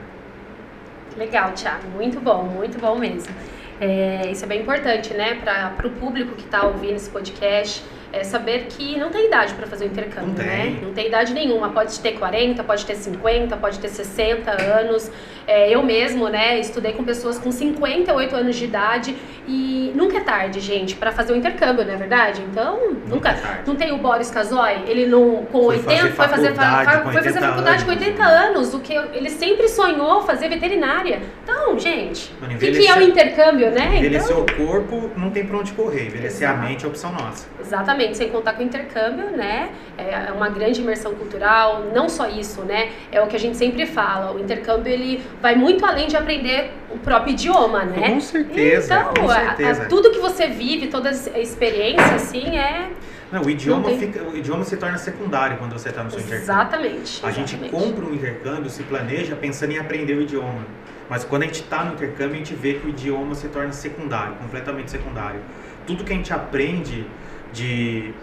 Legal, 1.18 1.52
Thiago, 1.52 1.88
muito 1.90 2.20
bom, 2.20 2.44
muito 2.44 2.80
bom 2.80 2.98
mesmo. 2.98 3.34
É, 3.80 4.30
isso 4.32 4.46
é 4.46 4.48
bem 4.48 4.62
importante, 4.62 5.14
né, 5.14 5.36
para 5.36 5.88
o 5.88 5.92
público 5.92 6.36
que 6.36 6.46
está 6.46 6.66
ouvindo 6.66 6.96
esse 6.96 7.10
podcast 7.10 7.84
é 8.14 8.24
saber 8.24 8.68
que 8.70 8.96
não 8.96 9.10
tem 9.10 9.26
idade 9.26 9.56
para 9.56 9.66
fazer 9.66 9.86
o 9.86 9.88
intercâmbio, 9.88 10.36
não 10.38 10.46
né? 10.46 10.78
Não 10.84 10.94
tem 10.94 11.08
idade 11.08 11.34
nenhuma. 11.34 11.70
Pode 11.70 12.00
ter 12.00 12.12
40, 12.12 12.64
pode 12.64 12.86
ter 12.86 12.96
50, 12.96 13.58
pode 13.58 13.80
ter 13.80 13.90
60 13.90 14.52
anos. 14.52 15.12
É, 15.48 15.70
eu 15.70 15.82
mesmo, 15.84 16.30
né, 16.30 16.60
estudei 16.60 16.94
com 16.94 17.04
pessoas 17.04 17.38
com 17.38 17.52
58 17.52 18.36
anos 18.36 18.56
de 18.56 18.66
idade 18.66 19.18
e 19.48 19.92
nunca 19.94 20.18
é 20.18 20.22
tarde, 20.22 20.60
gente, 20.60 20.96
para 20.96 21.12
fazer 21.12 21.34
o 21.34 21.36
intercâmbio, 21.36 21.84
não 21.84 21.94
é 21.94 21.98
verdade? 21.98 22.42
Então, 22.50 22.92
nunca. 23.08 23.08
nunca 23.08 23.30
é 23.30 23.64
não 23.66 23.76
tem 23.76 23.92
o 23.92 23.98
Boris 23.98 24.32
Casoy, 24.32 24.84
ele 24.88 25.06
não 25.06 25.46
com 25.52 25.64
foi 25.64 25.78
80 25.78 26.08
foi 26.14 26.28
fazer 26.28 26.54
fa, 26.54 27.02
foi 27.04 27.14
fazer 27.14 27.40
faculdade 27.40 27.84
com 27.84 27.92
80 27.92 28.24
anos, 28.24 28.74
o 28.74 28.80
que 28.80 28.94
ele 28.94 29.30
sempre 29.30 29.68
sonhou 29.68 30.22
fazer 30.22 30.48
veterinária. 30.48 31.22
Então, 31.44 31.78
gente, 31.78 32.32
o 32.42 32.58
que, 32.58 32.88
é 32.88 32.98
o 32.98 33.02
intercâmbio, 33.02 33.72
né? 33.72 33.98
Envelhecer 33.98 34.32
então, 34.32 34.44
o 34.44 34.68
corpo 34.68 35.12
não 35.18 35.30
tem 35.30 35.46
para 35.46 35.58
onde 35.58 35.74
correr, 35.74 36.08
envelhecer 36.08 36.48
Exato. 36.48 36.66
a 36.66 36.70
mente 36.70 36.86
é 36.86 36.88
opção 36.88 37.12
nossa. 37.12 37.48
Exatamente, 37.60 38.03
sem 38.12 38.30
contar 38.30 38.54
com 38.54 38.64
o 38.64 38.66
intercâmbio, 38.66 39.32
né? 39.38 39.70
É 39.98 40.32
uma 40.32 40.50
grande 40.50 40.82
imersão 40.82 41.14
cultural, 41.14 41.86
não 41.94 42.10
só 42.10 42.28
isso, 42.28 42.62
né? 42.64 42.92
É 43.12 43.22
o 43.22 43.28
que 43.28 43.36
a 43.36 43.40
gente 43.40 43.56
sempre 43.56 43.86
fala, 43.86 44.34
o 44.34 44.40
intercâmbio 44.40 44.92
ele 44.92 45.24
vai 45.42 45.56
muito 45.56 45.86
além 45.86 46.08
de 46.08 46.18
aprender 46.18 46.72
o 46.92 46.98
próprio 46.98 47.34
idioma, 47.34 47.84
né? 47.86 48.12
Com 48.12 48.20
certeza. 48.20 48.96
Então, 48.96 49.14
com 49.14 49.30
certeza. 49.30 49.84
A, 49.84 49.86
a, 49.86 49.90
tudo 49.90 50.12
que 50.12 50.20
você 50.20 50.48
vive, 50.48 50.88
toda 50.88 51.10
a 51.10 51.40
experiência, 51.40 52.16
assim, 52.16 52.58
é. 52.58 52.90
Não, 53.32 53.42
o 53.42 53.50
idioma, 53.50 53.90
tem... 53.90 54.00
fica, 54.00 54.24
o 54.24 54.38
idioma 54.38 54.64
se 54.64 54.78
torna 54.78 54.98
secundário 54.98 55.58
quando 55.58 55.74
você 55.74 55.90
está 55.90 56.04
no 56.04 56.12
seu 56.12 56.20
exatamente, 56.20 57.20
intercâmbio. 57.20 57.24
Exatamente. 57.24 57.26
A 57.26 57.32
gente 57.32 57.72
compra 57.72 58.06
um 58.06 58.14
intercâmbio, 58.14 58.70
se 58.70 58.84
planeja 58.84 59.36
pensando 59.36 59.72
em 59.72 59.80
aprender 59.80 60.14
o 60.14 60.22
idioma. 60.22 60.62
Mas 61.10 61.24
quando 61.24 61.44
a 61.44 61.46
gente 61.46 61.62
está 61.62 61.84
no 61.84 61.94
intercâmbio, 61.94 62.36
a 62.36 62.38
gente 62.38 62.54
vê 62.54 62.76
que 62.76 62.86
o 62.86 62.90
idioma 62.90 63.36
se 63.36 63.48
torna 63.48 63.72
secundário, 63.72 64.36
completamente 64.36 64.92
secundário. 64.92 65.40
Tudo 65.86 66.04
que 66.04 66.14
a 66.14 66.16
gente 66.16 66.32
aprende 66.32 67.06
de 67.54 68.14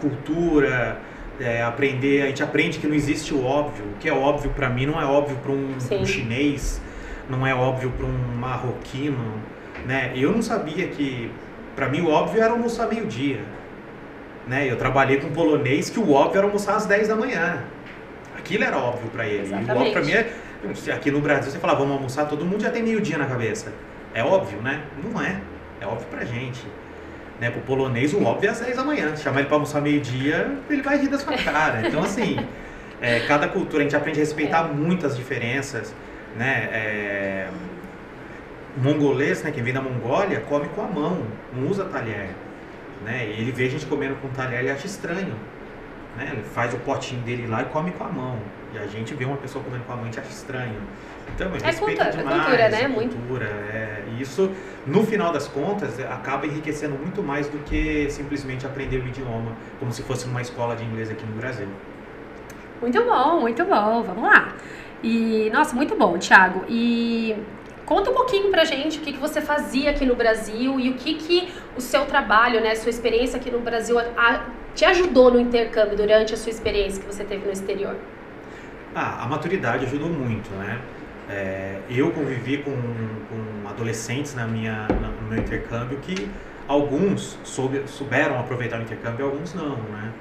cultura, 0.00 1.00
é, 1.40 1.62
aprender, 1.62 2.22
a 2.22 2.26
gente 2.26 2.42
aprende 2.42 2.78
que 2.78 2.86
não 2.86 2.94
existe 2.94 3.34
o 3.34 3.44
óbvio. 3.44 3.84
O 3.86 3.98
que 3.98 4.08
é 4.08 4.12
óbvio 4.12 4.50
para 4.50 4.68
mim 4.68 4.86
não 4.86 5.00
é 5.00 5.04
óbvio 5.04 5.36
para 5.36 5.52
um, 5.52 5.76
um, 6.00 6.06
chinês, 6.06 6.80
não 7.28 7.46
é 7.46 7.54
óbvio 7.54 7.90
para 7.90 8.06
um 8.06 8.36
marroquino, 8.38 9.42
né? 9.84 10.12
Eu 10.14 10.32
não 10.32 10.42
sabia 10.42 10.88
que, 10.88 11.30
para 11.74 11.88
mim, 11.88 12.00
o 12.00 12.10
óbvio 12.10 12.42
era 12.42 12.52
almoçar 12.52 12.88
meio-dia. 12.88 13.40
Né? 14.46 14.70
Eu 14.70 14.76
trabalhei 14.76 15.18
com 15.18 15.26
um 15.26 15.32
polonês 15.32 15.90
que 15.90 15.98
o 15.98 16.12
óbvio 16.12 16.38
era 16.38 16.46
almoçar 16.46 16.76
às 16.76 16.86
10 16.86 17.08
da 17.08 17.16
manhã. 17.16 17.64
Aquilo 18.38 18.62
era 18.62 18.78
óbvio 18.78 19.10
para 19.10 19.26
ele. 19.26 19.42
Exatamente. 19.42 19.70
O 19.70 19.76
óbvio 19.76 19.92
para 19.92 20.02
mim 20.02 20.12
é. 20.12 20.32
Aqui 20.94 21.10
no 21.10 21.20
Brasil, 21.20 21.50
você 21.50 21.58
fala, 21.58 21.74
vamos 21.74 21.92
almoçar, 21.92 22.26
todo 22.26 22.44
mundo 22.44 22.62
já 22.62 22.70
tem 22.70 22.82
meio-dia 22.82 23.18
na 23.18 23.26
cabeça. 23.26 23.72
É 24.14 24.24
óbvio, 24.24 24.60
né? 24.62 24.82
Não 25.04 25.20
é. 25.20 25.40
É 25.80 25.86
óbvio 25.86 26.06
pra 26.08 26.24
gente. 26.24 26.64
Né, 27.40 27.50
pro 27.50 27.60
polonês, 27.60 28.14
o 28.14 28.24
óbvio 28.24 28.48
é 28.48 28.50
às 28.52 28.60
10 28.60 28.76
da 28.76 28.84
manhã. 28.84 29.14
Se 29.14 29.22
chamar 29.22 29.40
ele 29.40 29.48
para 29.48 29.56
almoçar 29.56 29.82
meio-dia, 29.82 30.56
ele 30.70 30.80
vai 30.80 30.96
rir 30.96 31.08
da 31.08 31.18
sua 31.18 31.36
cara. 31.36 31.86
Então, 31.86 32.02
assim, 32.02 32.38
é, 33.00 33.20
cada 33.20 33.46
cultura, 33.46 33.82
a 33.82 33.82
gente 33.82 33.94
aprende 33.94 34.18
a 34.18 34.22
respeitar 34.22 34.70
é. 34.70 34.72
muitas 34.72 35.16
diferenças. 35.16 35.94
Né? 36.34 36.68
É, 36.72 37.48
mongolês, 38.76 39.42
né, 39.42 39.50
quem 39.50 39.62
vem 39.62 39.72
da 39.72 39.80
Mongólia, 39.80 40.40
come 40.40 40.68
com 40.68 40.82
a 40.82 40.86
mão, 40.86 41.22
não 41.54 41.68
usa 41.68 41.84
talher. 41.84 42.30
Né? 43.04 43.26
E 43.26 43.40
ele 43.40 43.52
vê 43.52 43.66
a 43.66 43.70
gente 43.70 43.86
comendo 43.86 44.14
com 44.16 44.28
talher 44.28 44.64
e 44.64 44.70
acha 44.70 44.86
estranho. 44.86 45.34
Né? 46.16 46.30
Ele 46.32 46.42
faz 46.42 46.72
o 46.74 46.78
potinho 46.78 47.20
dele 47.22 47.46
lá 47.46 47.62
e 47.62 47.66
come 47.66 47.90
com 47.92 48.04
a 48.04 48.08
mão. 48.08 48.38
E 48.74 48.78
a 48.78 48.86
gente 48.86 49.14
vê 49.14 49.24
uma 49.24 49.36
pessoa 49.36 49.62
comendo 49.62 49.84
com 49.84 49.92
a 49.92 49.96
mão 49.96 50.06
e 50.06 50.08
acha 50.10 50.28
estranho. 50.28 50.80
Então, 51.34 51.48
é 51.48 51.72
cultura, 51.72 52.10
demais. 52.10 52.16
É 52.16 52.22
cultura, 52.22 52.68
né? 52.68 52.88
Muito. 52.88 53.16
Cultura, 53.16 53.44
é. 53.44 54.04
E 54.12 54.22
isso, 54.22 54.50
no 54.86 55.04
final 55.04 55.32
das 55.32 55.48
contas, 55.48 55.98
acaba 56.00 56.46
enriquecendo 56.46 56.94
muito 56.94 57.22
mais 57.22 57.48
do 57.48 57.58
que 57.58 58.08
simplesmente 58.10 58.66
aprender 58.66 58.98
o 58.98 59.06
idioma, 59.06 59.52
como 59.78 59.92
se 59.92 60.02
fosse 60.02 60.26
uma 60.26 60.40
escola 60.40 60.74
de 60.76 60.84
inglês 60.84 61.10
aqui 61.10 61.26
no 61.26 61.36
Brasil. 61.36 61.68
Muito 62.80 63.02
bom, 63.04 63.40
muito 63.40 63.64
bom. 63.64 64.02
Vamos 64.02 64.22
lá. 64.22 64.54
E, 65.02 65.50
nossa, 65.52 65.74
muito 65.74 65.94
bom, 65.94 66.18
Thiago. 66.18 66.64
E 66.68 67.36
Conta 67.86 68.10
um 68.10 68.14
pouquinho 68.14 68.50
pra 68.50 68.64
gente 68.64 68.98
o 68.98 69.00
que, 69.00 69.12
que 69.12 69.18
você 69.18 69.40
fazia 69.40 69.90
aqui 69.90 70.04
no 70.04 70.16
Brasil 70.16 70.80
e 70.80 70.90
o 70.90 70.94
que, 70.94 71.14
que 71.14 71.54
o 71.76 71.80
seu 71.80 72.04
trabalho, 72.04 72.60
né, 72.60 72.74
sua 72.74 72.90
experiência 72.90 73.38
aqui 73.38 73.48
no 73.48 73.60
Brasil 73.60 73.96
a, 73.96 74.46
te 74.74 74.84
ajudou 74.84 75.30
no 75.30 75.38
intercâmbio 75.38 75.96
durante 75.96 76.34
a 76.34 76.36
sua 76.36 76.50
experiência 76.50 77.00
que 77.00 77.06
você 77.06 77.22
teve 77.22 77.46
no 77.46 77.52
exterior. 77.52 77.94
Ah, 78.92 79.22
a 79.22 79.28
maturidade 79.28 79.84
ajudou 79.86 80.08
muito, 80.08 80.50
né? 80.56 80.80
É, 81.28 81.80
eu 81.90 82.12
convivi 82.12 82.58
com, 82.58 82.70
com 82.70 83.68
adolescentes 83.68 84.34
na 84.34 84.46
minha, 84.46 84.86
no 84.88 85.28
meu 85.28 85.38
intercâmbio 85.38 85.98
que 85.98 86.28
alguns 86.68 87.38
soube, 87.42 87.82
souberam 87.86 88.38
aproveitar 88.38 88.78
o 88.78 88.82
intercâmbio 88.82 89.26
e 89.26 89.30
alguns 89.30 89.54
não, 89.54 89.76
né? 89.76 90.12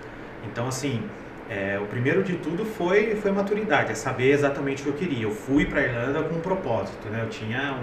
Então, 0.45 0.67
assim, 0.67 1.01
é, 1.49 1.79
o 1.79 1.85
primeiro 1.85 2.23
de 2.23 2.35
tudo 2.35 2.65
foi, 2.65 3.15
foi 3.15 3.31
maturidade, 3.31 3.91
é 3.91 3.95
saber 3.95 4.31
exatamente 4.31 4.81
o 4.81 4.85
que 4.85 4.89
eu 4.89 4.93
queria. 4.95 5.23
Eu 5.23 5.31
fui 5.31 5.65
para 5.65 5.79
a 5.79 5.83
Irlanda 5.83 6.23
com 6.23 6.35
um 6.35 6.41
propósito, 6.41 7.07
né? 7.09 7.21
Eu 7.23 7.29
tinha 7.29 7.77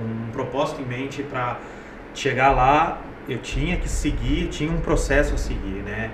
um, 0.00 0.28
um 0.28 0.30
propósito 0.30 0.80
em 0.80 0.84
mente 0.84 1.22
para 1.22 1.58
chegar 2.14 2.52
lá, 2.52 3.00
eu 3.28 3.38
tinha 3.38 3.76
que 3.76 3.88
seguir, 3.88 4.48
tinha 4.48 4.70
um 4.70 4.80
processo 4.80 5.34
a 5.34 5.38
seguir, 5.38 5.82
né? 5.82 6.10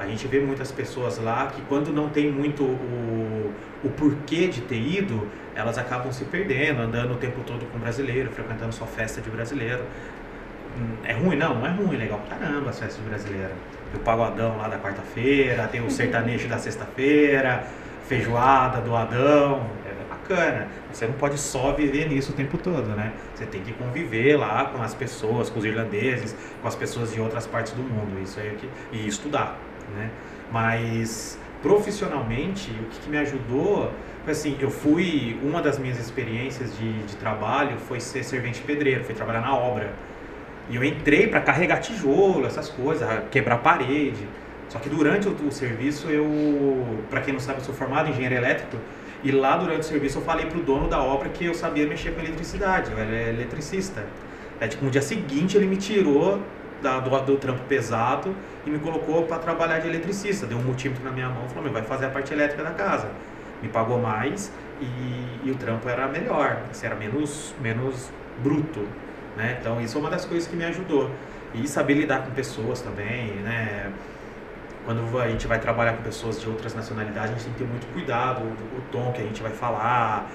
A 0.00 0.06
gente 0.06 0.26
vê 0.26 0.40
muitas 0.40 0.72
pessoas 0.72 1.18
lá 1.18 1.46
que 1.46 1.60
quando 1.62 1.92
não 1.92 2.08
tem 2.08 2.30
muito 2.30 2.62
o, 2.64 3.52
o 3.84 3.90
porquê 3.90 4.48
de 4.48 4.62
ter 4.62 4.80
ido, 4.80 5.28
elas 5.54 5.78
acabam 5.78 6.10
se 6.12 6.24
perdendo, 6.24 6.80
andando 6.82 7.12
o 7.12 7.16
tempo 7.16 7.40
todo 7.46 7.70
com 7.70 7.78
brasileiro, 7.78 8.30
frequentando 8.30 8.72
só 8.72 8.86
festa 8.86 9.20
de 9.20 9.30
brasileiro. 9.30 9.84
Hum, 10.76 10.96
é 11.04 11.12
ruim? 11.12 11.36
Não, 11.36 11.54
não 11.54 11.66
é 11.66 11.70
ruim, 11.70 11.96
legal 11.96 12.20
caramba 12.28 12.70
as 12.70 12.78
festas 12.78 13.02
de 13.02 13.08
brasileiro 13.08 13.52
o 13.94 13.98
pagodão 13.98 14.56
lá 14.56 14.68
da 14.68 14.78
quarta-feira, 14.78 15.68
tem 15.68 15.84
o 15.84 15.90
sertanejo 15.90 16.48
da 16.48 16.58
sexta-feira, 16.58 17.64
feijoada 18.06 18.80
do 18.80 18.94
Adão, 18.94 19.66
é 19.84 20.08
bacana. 20.08 20.68
Você 20.92 21.06
não 21.06 21.14
pode 21.14 21.38
só 21.38 21.72
viver 21.72 22.08
nisso 22.08 22.32
o 22.32 22.34
tempo 22.34 22.58
todo, 22.58 22.88
né? 22.88 23.12
Você 23.34 23.46
tem 23.46 23.62
que 23.62 23.72
conviver 23.72 24.36
lá 24.36 24.66
com 24.66 24.82
as 24.82 24.94
pessoas, 24.94 25.50
com 25.50 25.58
os 25.58 25.64
irlandeses, 25.64 26.34
com 26.60 26.68
as 26.68 26.74
pessoas 26.74 27.12
de 27.12 27.20
outras 27.20 27.46
partes 27.46 27.72
do 27.72 27.82
mundo, 27.82 28.20
isso 28.22 28.38
aí 28.40 28.48
é 28.48 28.96
e 28.96 29.06
estudar, 29.06 29.56
né? 29.96 30.10
Mas 30.50 31.38
profissionalmente, 31.62 32.70
o 32.70 32.84
que, 32.84 33.00
que 33.00 33.10
me 33.10 33.18
ajudou 33.18 33.92
foi 34.24 34.32
assim, 34.32 34.56
eu 34.60 34.70
fui, 34.70 35.38
uma 35.42 35.62
das 35.62 35.78
minhas 35.78 35.98
experiências 35.98 36.76
de, 36.76 37.02
de 37.04 37.16
trabalho 37.16 37.78
foi 37.78 38.00
ser 38.00 38.22
servente 38.22 38.60
pedreiro, 38.60 39.04
foi 39.04 39.14
trabalhar 39.14 39.40
na 39.40 39.54
obra. 39.54 39.92
E 40.68 40.76
eu 40.76 40.84
entrei 40.84 41.26
para 41.26 41.40
carregar 41.40 41.78
tijolo, 41.78 42.46
essas 42.46 42.68
coisas, 42.68 43.08
quebrar 43.30 43.58
parede. 43.58 44.26
Só 44.68 44.78
que 44.78 44.88
durante 44.88 45.28
o, 45.28 45.32
o 45.32 45.50
serviço 45.50 46.08
eu, 46.08 46.26
para 47.08 47.20
quem 47.22 47.32
não 47.32 47.40
sabe, 47.40 47.58
eu 47.60 47.64
sou 47.64 47.74
formado 47.74 48.08
em 48.08 48.12
engenheiro 48.12 48.36
elétrico. 48.36 48.76
E 49.22 49.32
lá 49.32 49.56
durante 49.56 49.80
o 49.80 49.84
serviço 49.84 50.18
eu 50.18 50.22
falei 50.22 50.46
pro 50.46 50.62
dono 50.62 50.88
da 50.88 51.02
obra 51.02 51.28
que 51.28 51.44
eu 51.44 51.54
sabia 51.54 51.86
mexer 51.86 52.12
com 52.12 52.20
eletricidade, 52.20 52.90
eu 52.90 52.98
era 52.98 53.30
eletricista. 53.30 54.04
É 54.60 54.68
tipo, 54.68 54.84
no 54.84 54.90
dia 54.90 55.02
seguinte 55.02 55.56
ele 55.56 55.66
me 55.66 55.76
tirou 55.76 56.40
da, 56.82 57.00
do, 57.00 57.10
do 57.20 57.36
trampo 57.36 57.62
pesado 57.68 58.34
e 58.66 58.70
me 58.70 58.78
colocou 58.78 59.24
para 59.24 59.38
trabalhar 59.38 59.78
de 59.78 59.88
eletricista. 59.88 60.46
Deu 60.46 60.58
um 60.58 60.62
multímetro 60.62 61.04
na 61.04 61.10
minha 61.10 61.28
mão 61.28 61.44
e 61.46 61.48
falou: 61.48 61.64
Meu, 61.64 61.72
vai 61.72 61.82
fazer 61.82 62.06
a 62.06 62.10
parte 62.10 62.32
elétrica 62.32 62.62
da 62.62 62.70
casa. 62.70 63.08
Me 63.62 63.68
pagou 63.68 63.98
mais 63.98 64.52
e, 64.80 65.48
e 65.48 65.50
o 65.50 65.54
trampo 65.54 65.88
era 65.88 66.08
melhor, 66.08 66.62
assim, 66.70 66.86
era 66.86 66.94
menos, 66.94 67.54
menos 67.60 68.10
bruto. 68.42 68.86
Né? 69.36 69.58
Então 69.60 69.80
isso 69.80 69.96
é 69.96 70.00
uma 70.00 70.10
das 70.10 70.24
coisas 70.24 70.48
que 70.48 70.56
me 70.56 70.64
ajudou. 70.64 71.10
E 71.54 71.66
saber 71.66 71.94
lidar 71.94 72.24
com 72.24 72.30
pessoas 72.30 72.80
também, 72.80 73.32
né? 73.42 73.92
Quando 74.84 75.20
a 75.20 75.28
gente 75.28 75.46
vai 75.46 75.58
trabalhar 75.58 75.94
com 75.94 76.02
pessoas 76.02 76.40
de 76.40 76.48
outras 76.48 76.74
nacionalidades, 76.74 77.32
a 77.32 77.34
gente 77.34 77.44
tem 77.44 77.52
que 77.52 77.58
ter 77.58 77.68
muito 77.68 77.92
cuidado, 77.92 78.42
o, 78.42 78.78
o 78.78 78.82
tom 78.90 79.12
que 79.12 79.20
a 79.20 79.24
gente 79.24 79.42
vai 79.42 79.50
falar, 79.52 80.30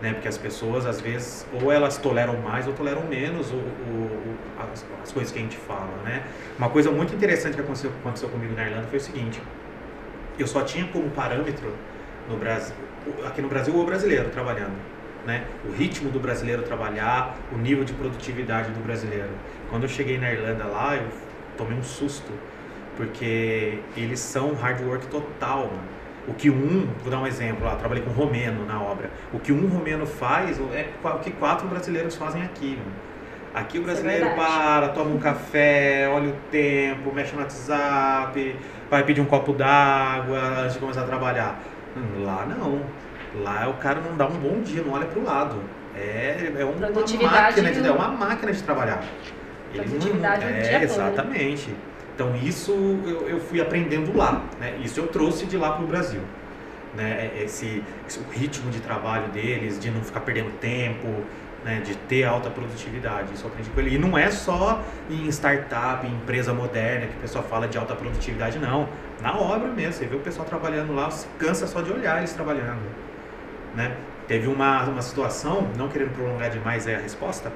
né? 0.00 0.12
Porque 0.14 0.28
as 0.28 0.38
pessoas, 0.38 0.86
às 0.86 1.00
vezes, 1.00 1.46
ou 1.52 1.70
elas 1.70 1.98
toleram 1.98 2.36
mais 2.38 2.66
ou 2.66 2.72
toleram 2.72 3.02
menos 3.06 3.50
o, 3.50 3.56
o, 3.56 4.36
as, 4.58 4.84
as, 5.02 5.12
coisas 5.12 5.32
que 5.32 5.38
a 5.38 5.42
gente 5.42 5.56
fala, 5.56 5.90
né? 6.04 6.24
Uma 6.58 6.70
coisa 6.70 6.90
muito 6.90 7.14
interessante 7.14 7.54
que 7.54 7.60
aconteceu, 7.60 7.90
aconteceu 8.00 8.28
comigo 8.28 8.54
na 8.54 8.66
Irlanda 8.66 8.86
foi 8.88 8.98
o 8.98 9.02
seguinte, 9.02 9.40
eu 10.38 10.46
só 10.46 10.62
tinha 10.62 10.86
como 10.86 11.10
parâmetro 11.10 11.72
no 12.28 12.36
Brasil, 12.36 12.74
aqui 13.26 13.42
no 13.42 13.48
Brasil, 13.48 13.74
o 13.74 13.84
brasileiro 13.84 14.30
trabalhando 14.30 14.76
né? 15.26 15.44
o 15.64 15.72
ritmo 15.72 16.10
do 16.10 16.18
brasileiro 16.18 16.62
trabalhar, 16.62 17.36
o 17.52 17.58
nível 17.58 17.84
de 17.84 17.92
produtividade 17.92 18.70
do 18.72 18.82
brasileiro. 18.82 19.30
Quando 19.68 19.84
eu 19.84 19.88
cheguei 19.88 20.18
na 20.18 20.30
Irlanda 20.32 20.64
lá, 20.64 20.96
eu 20.96 21.06
tomei 21.56 21.76
um 21.76 21.82
susto, 21.82 22.32
porque 22.96 23.78
eles 23.96 24.20
são 24.20 24.54
hard 24.54 24.80
work 24.82 25.06
total. 25.08 25.66
Mano. 25.66 25.99
O 26.28 26.34
que 26.34 26.50
um, 26.50 26.86
vou 27.02 27.10
dar 27.10 27.18
um 27.18 27.26
exemplo 27.26 27.64
lá, 27.64 27.76
trabalhei 27.76 28.04
com 28.04 28.10
um 28.10 28.14
romeno 28.14 28.64
na 28.66 28.80
obra. 28.80 29.10
O 29.32 29.38
que 29.38 29.52
um 29.52 29.66
romeno 29.66 30.06
faz 30.06 30.58
é 30.72 30.88
o 31.02 31.18
que 31.18 31.30
quatro 31.30 31.66
brasileiros 31.66 32.14
fazem 32.16 32.42
aqui. 32.42 32.78
Aqui 33.54 33.78
o 33.78 33.82
é 33.82 33.84
brasileiro 33.84 34.26
é 34.26 34.34
para, 34.34 34.88
toma 34.90 35.10
um 35.10 35.18
café, 35.18 36.08
olha 36.12 36.28
o 36.28 36.36
tempo, 36.52 37.12
mexe 37.12 37.34
no 37.34 37.40
WhatsApp, 37.40 38.56
vai 38.88 39.02
pedir 39.02 39.20
um 39.20 39.24
copo 39.24 39.52
d'água 39.52 40.38
antes 40.60 40.74
de 40.74 40.78
começar 40.78 41.02
a 41.02 41.06
trabalhar. 41.06 41.60
Lá 42.24 42.46
não 42.46 42.80
Lá 43.34 43.68
o 43.68 43.74
cara 43.74 44.00
não 44.00 44.16
dá 44.16 44.26
um 44.26 44.36
bom 44.36 44.60
dia, 44.60 44.82
não 44.82 44.92
olha 44.92 45.06
para 45.06 45.20
o 45.20 45.24
lado. 45.24 45.56
É, 45.96 46.52
é 46.58 46.64
uma, 46.64 46.88
máquina 47.30 47.70
de, 47.70 47.86
é 47.86 47.90
uma 47.90 48.08
máquina 48.08 48.52
de 48.52 48.62
trabalhar. 48.62 49.04
Ele 49.72 49.98
não, 49.98 50.28
é, 50.48 50.82
exatamente. 50.82 51.74
Então 52.20 52.36
isso 52.36 52.72
eu, 53.06 53.26
eu 53.26 53.40
fui 53.40 53.62
aprendendo 53.62 54.14
lá, 54.14 54.44
né? 54.60 54.78
Isso 54.84 55.00
eu 55.00 55.06
trouxe 55.06 55.46
de 55.46 55.56
lá 55.56 55.72
para 55.72 55.84
o 55.84 55.86
Brasil. 55.86 56.20
Né? 56.94 57.30
Esse, 57.42 57.82
esse, 58.06 58.20
ritmo 58.30 58.70
de 58.70 58.78
trabalho 58.78 59.28
deles, 59.28 59.80
de 59.80 59.90
não 59.90 60.02
ficar 60.02 60.20
perdendo 60.20 60.50
tempo, 60.58 61.08
né? 61.64 61.80
de 61.80 61.96
ter 61.96 62.24
alta 62.24 62.50
produtividade. 62.50 63.32
Isso 63.32 63.46
eu 63.46 63.48
aprendi 63.48 63.70
com 63.70 63.80
ele. 63.80 63.94
E 63.94 63.98
não 63.98 64.18
é 64.18 64.30
só 64.30 64.82
em 65.08 65.28
startup, 65.28 66.06
em 66.06 66.10
empresa 66.10 66.52
moderna 66.52 67.06
que 67.06 67.16
o 67.16 67.20
pessoal 67.20 67.42
fala 67.42 67.66
de 67.66 67.78
alta 67.78 67.96
produtividade, 67.96 68.58
não. 68.58 68.86
Na 69.22 69.34
obra 69.38 69.68
mesmo, 69.68 69.94
você 69.94 70.04
vê 70.04 70.16
o 70.16 70.20
pessoal 70.20 70.46
trabalhando 70.46 70.94
lá, 70.94 71.08
cansa 71.38 71.66
só 71.66 71.80
de 71.80 71.90
olhar 71.90 72.18
eles 72.18 72.34
trabalhando. 72.34 72.82
Né? 73.74 73.96
Teve 74.28 74.46
uma, 74.46 74.84
uma 74.84 75.00
situação, 75.00 75.70
não 75.74 75.88
querendo 75.88 76.12
prolongar 76.12 76.50
demais 76.50 76.86
a 76.86 76.98
resposta, 76.98 77.50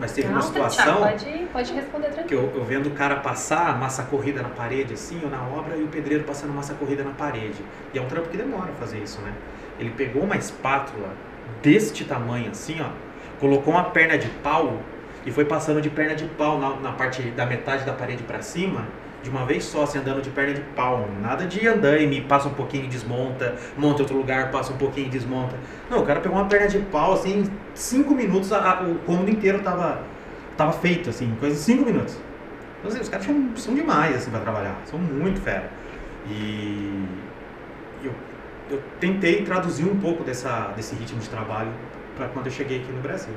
mas 0.00 0.12
teve 0.12 0.28
não, 0.28 0.36
uma 0.36 0.42
situação. 0.42 1.02
pode, 1.02 1.46
pode 1.52 1.72
responder 1.74 2.08
tranquilo. 2.08 2.26
Que 2.26 2.56
eu, 2.56 2.60
eu 2.60 2.64
vendo 2.64 2.86
o 2.86 2.92
cara 2.92 3.16
passar 3.16 3.78
massa 3.78 4.02
corrida 4.04 4.42
na 4.42 4.48
parede, 4.48 4.94
assim, 4.94 5.20
ou 5.22 5.30
na 5.30 5.42
obra, 5.42 5.76
e 5.76 5.82
o 5.82 5.88
pedreiro 5.88 6.24
passando 6.24 6.52
massa 6.52 6.72
corrida 6.74 7.04
na 7.04 7.10
parede. 7.10 7.62
E 7.92 7.98
é 7.98 8.02
um 8.02 8.06
trampo 8.06 8.28
que 8.28 8.36
demora 8.36 8.72
fazer 8.80 8.98
isso, 8.98 9.20
né? 9.20 9.32
Ele 9.78 9.90
pegou 9.90 10.22
uma 10.22 10.36
espátula 10.36 11.10
deste 11.62 12.04
tamanho, 12.04 12.50
assim, 12.50 12.80
ó, 12.80 12.88
colocou 13.38 13.74
uma 13.74 13.84
perna 13.84 14.16
de 14.16 14.28
pau 14.42 14.80
e 15.26 15.30
foi 15.30 15.44
passando 15.44 15.80
de 15.82 15.90
perna 15.90 16.14
de 16.14 16.24
pau 16.24 16.58
na, 16.58 16.76
na 16.76 16.92
parte 16.92 17.22
da 17.22 17.44
metade 17.44 17.84
da 17.84 17.92
parede 17.92 18.22
para 18.22 18.40
cima 18.40 18.86
de 19.22 19.30
uma 19.30 19.44
vez 19.44 19.64
só, 19.64 19.82
assim, 19.82 19.98
andando 19.98 20.22
de 20.22 20.30
perna 20.30 20.54
de 20.54 20.60
pau. 20.60 21.08
Nada 21.20 21.46
de 21.46 21.66
andar 21.66 22.00
e 22.00 22.06
me 22.06 22.20
passa 22.20 22.48
um 22.48 22.54
pouquinho 22.54 22.84
e 22.84 22.88
desmonta, 22.88 23.54
monta 23.76 24.02
outro 24.02 24.16
lugar, 24.16 24.50
passa 24.50 24.72
um 24.72 24.76
pouquinho 24.76 25.06
e 25.06 25.10
desmonta. 25.10 25.56
Não, 25.90 26.02
o 26.02 26.06
cara 26.06 26.20
pegou 26.20 26.38
uma 26.38 26.46
perna 26.46 26.68
de 26.68 26.78
pau, 26.78 27.12
assim, 27.12 27.40
em 27.40 27.50
cinco 27.74 28.14
minutos 28.14 28.52
a, 28.52 28.58
a, 28.58 28.82
o 28.82 28.96
cômodo 29.00 29.30
inteiro 29.30 29.60
tava, 29.60 30.02
tava 30.56 30.72
feito, 30.72 31.10
assim, 31.10 31.34
coisa 31.38 31.54
de 31.54 31.60
cinco 31.60 31.84
minutos. 31.84 32.16
Então, 32.78 32.90
assim, 32.90 33.00
os 33.00 33.08
caras 33.08 33.26
são, 33.26 33.56
são 33.56 33.74
demais, 33.74 34.16
assim, 34.16 34.30
pra 34.30 34.40
trabalhar. 34.40 34.76
São 34.86 34.98
muito 34.98 35.40
fera. 35.40 35.70
E 36.26 37.04
eu, 38.02 38.12
eu 38.70 38.82
tentei 38.98 39.42
traduzir 39.42 39.84
um 39.84 39.98
pouco 39.98 40.24
dessa, 40.24 40.72
desse 40.76 40.94
ritmo 40.94 41.18
de 41.18 41.28
trabalho 41.28 41.70
para 42.16 42.28
quando 42.28 42.46
eu 42.46 42.52
cheguei 42.52 42.78
aqui 42.78 42.90
no 42.90 43.00
Brasil. 43.00 43.34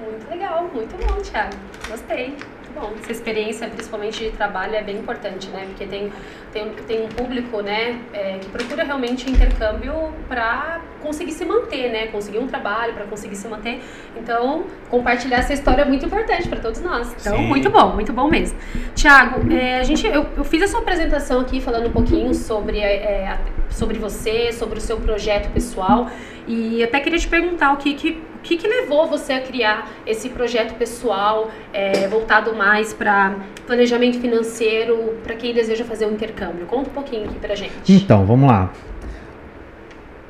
Muito 0.00 0.30
legal, 0.30 0.70
muito 0.72 0.96
bom, 0.96 1.20
Thiago. 1.20 1.56
Gostei 1.88 2.36
bom. 2.78 2.92
Essa 3.00 3.12
experiência, 3.12 3.68
principalmente 3.68 4.24
de 4.24 4.30
trabalho, 4.30 4.74
é 4.74 4.82
bem 4.82 4.96
importante, 4.96 5.48
né? 5.48 5.64
Porque 5.66 5.86
tem, 5.86 6.12
tem, 6.52 6.68
tem 6.86 7.04
um 7.04 7.08
público, 7.08 7.60
né, 7.60 8.00
é, 8.12 8.38
que 8.38 8.48
procura 8.48 8.84
realmente 8.84 9.30
intercâmbio 9.30 10.12
para 10.28 10.80
conseguir 11.02 11.32
se 11.32 11.44
manter, 11.44 11.90
né? 11.90 12.06
Conseguir 12.08 12.38
um 12.38 12.46
trabalho, 12.46 12.94
para 12.94 13.04
conseguir 13.04 13.36
se 13.36 13.46
manter. 13.48 13.80
Então, 14.16 14.64
compartilhar 14.88 15.38
essa 15.38 15.52
história 15.52 15.82
é 15.82 15.84
muito 15.84 16.06
importante 16.06 16.48
para 16.48 16.60
todos 16.60 16.80
nós. 16.80 17.14
Então, 17.20 17.36
Sim. 17.36 17.46
muito 17.46 17.70
bom, 17.70 17.94
muito 17.94 18.12
bom 18.12 18.28
mesmo. 18.28 18.58
Tiago, 18.94 19.52
é, 19.52 19.80
a 19.80 19.82
gente, 19.82 20.06
eu, 20.06 20.26
eu 20.36 20.44
fiz 20.44 20.62
essa 20.62 20.78
apresentação 20.78 21.40
aqui 21.40 21.60
falando 21.60 21.88
um 21.88 21.92
pouquinho 21.92 22.34
sobre, 22.34 22.80
é, 22.80 23.38
sobre 23.70 23.98
você, 23.98 24.52
sobre 24.52 24.78
o 24.78 24.80
seu 24.80 24.98
projeto 24.98 25.50
pessoal. 25.52 26.08
E 26.46 26.82
até 26.82 26.98
queria 27.00 27.18
te 27.18 27.28
perguntar 27.28 27.72
o 27.72 27.76
que, 27.76 27.92
que 27.92 28.22
o 28.38 28.40
que, 28.40 28.56
que 28.56 28.68
levou 28.68 29.06
você 29.06 29.32
a 29.32 29.40
criar 29.40 29.90
esse 30.06 30.28
projeto 30.28 30.74
pessoal 30.76 31.50
é, 31.72 32.06
voltado 32.06 32.54
mais 32.54 32.92
para 32.92 33.36
planejamento 33.66 34.20
financeiro 34.20 35.16
para 35.24 35.34
quem 35.34 35.52
deseja 35.52 35.84
fazer 35.84 36.06
um 36.06 36.12
intercâmbio? 36.12 36.64
Conta 36.66 36.88
um 36.88 36.92
pouquinho 36.92 37.24
aqui 37.24 37.38
para 37.38 37.54
gente. 37.54 37.72
Então, 37.88 38.24
vamos 38.24 38.48
lá. 38.48 38.72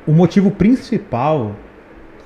O 0.07 0.11
motivo 0.11 0.49
principal 0.49 1.55